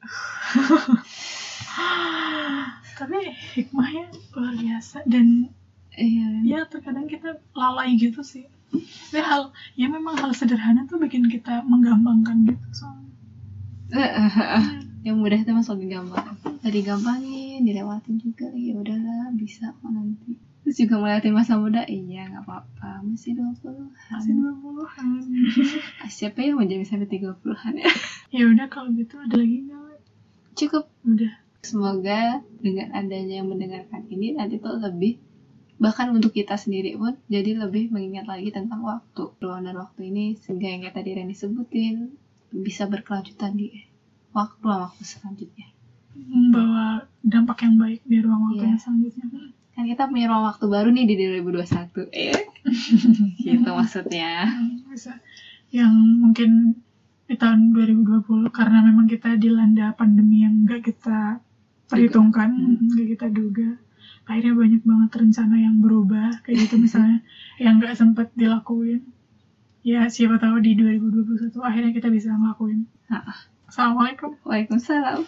tapi 2.99 3.17
hikmahnya 3.55 4.11
luar 4.35 4.55
biasa. 4.55 5.03
Dan 5.07 5.51
iya 5.95 6.27
ya 6.43 6.59
terkadang 6.67 7.07
kita 7.07 7.39
lalai 7.55 7.95
gitu 7.99 8.23
sih. 8.23 8.47
Tapi 9.11 9.21
hal 9.23 9.55
ya 9.79 9.87
memang 9.87 10.19
hal 10.19 10.31
sederhana 10.35 10.87
tuh 10.87 10.99
bikin 10.99 11.27
kita 11.31 11.63
menggampangkan 11.63 12.47
gitu 12.47 12.67
soalnya. 12.75 13.11
Yang 15.05 15.15
mudah 15.21 15.37
itu 15.37 15.51
masuk 15.53 15.85
gampang. 15.85 16.33
Tadi 16.65 16.79
gampangin 16.81 17.61
dilewatin 17.61 18.17
juga. 18.19 18.49
Ya 18.51 18.73
udahlah 18.75 19.29
bisa 19.37 19.71
kok 19.77 19.91
nanti. 19.93 20.41
Terus 20.65 20.81
juga 20.81 20.97
melewati 20.97 21.29
masa 21.29 21.61
muda 21.61 21.85
iya 21.85 22.25
nggak 22.25 22.41
apa-apa. 22.41 23.05
Masih 23.05 23.37
20 23.37 23.85
masih 24.09 24.33
dua 24.33 24.53
puluhan. 24.57 25.07
Siapa 26.09 26.41
yang 26.41 26.57
mau 26.57 26.65
jadi 26.65 26.81
sampai 26.81 27.05
30-an 27.05 27.73
ya? 27.77 27.91
Ya 28.33 28.43
udah 28.49 28.65
kalau 28.65 28.89
gitu 28.97 29.21
ada 29.21 29.37
lagi 29.37 29.69
nggak 29.69 30.01
cukup. 30.57 30.89
Udah 31.05 31.44
semoga 31.65 32.45
dengan 32.61 32.93
adanya 32.93 33.41
yang 33.41 33.49
mendengarkan 33.49 34.05
ini 34.07 34.37
nanti 34.37 34.61
tuh 34.61 34.77
lebih 34.77 35.17
bahkan 35.75 36.13
untuk 36.15 36.31
kita 36.31 36.55
sendiri 36.55 36.95
pun 36.95 37.19
jadi 37.27 37.59
lebih 37.59 37.91
mengingat 37.91 38.31
lagi 38.31 38.47
tentang 38.53 38.79
waktu 38.79 39.33
ruang 39.43 39.67
dan 39.67 39.75
waktu 39.75 40.07
ini 40.07 40.39
sehingga 40.39 40.71
yang 40.71 40.79
kayak 40.87 40.95
tadi 40.95 41.11
Reni 41.17 41.35
sebutin 41.35 42.15
bisa 42.55 42.87
berkelanjutan 42.87 43.57
di 43.59 43.83
waktu 44.31 44.63
waktu 44.63 45.03
selanjutnya. 45.03 45.67
Membawa 46.15 47.03
dampak 47.19 47.67
yang 47.67 47.75
baik 47.75 48.07
di 48.07 48.23
ruang 48.23 48.47
waktu 48.47 48.63
Iya. 48.63 48.71
yang 48.71 48.79
selanjutnya. 48.79 49.25
Kan 49.75 49.83
kita 49.91 50.07
punya 50.07 50.25
ruang 50.31 50.47
waktu 50.47 50.65
baru 50.71 50.87
nih 50.95 51.05
di 51.11 51.15
2021 51.43 52.07
eh 52.15 52.39
gitu 53.43 53.69
maksudnya. 53.75 54.47
Bisa. 54.87 55.19
Yang 55.75 55.91
mungkin 56.23 56.49
di 57.27 57.35
tahun 57.35 57.75
2020 57.75 58.47
karena 58.53 58.79
memang 58.85 59.11
kita 59.11 59.35
dilanda 59.35 59.91
pandemi 59.97 60.47
yang 60.47 60.63
nggak 60.63 60.87
kita 60.87 61.43
perhitungkan 61.89 62.49
Hmm. 62.53 62.87
nggak 62.91 63.07
kita 63.17 63.27
duga. 63.31 63.69
Akhirnya 64.25 64.53
banyak 64.57 64.81
banget 64.81 65.11
rencana 65.21 65.55
yang 65.57 65.75
berubah 65.81 66.41
kayak 66.41 66.65
gitu 66.65 66.81
misalnya 66.81 67.21
yang 67.63 67.77
nggak 67.77 67.93
sempet 67.93 68.33
dilakuin. 68.33 69.05
Ya 69.85 70.09
siapa 70.09 70.41
tahu 70.41 70.61
di 70.65 70.73
2021 70.73 71.61
akhirnya 71.61 71.91
kita 71.93 72.09
bisa 72.09 72.33
ngelakuin. 72.33 72.89
Ah. 73.09 73.21
assalamualaikum. 73.69 74.33
Waalaikumsalam 74.45 75.25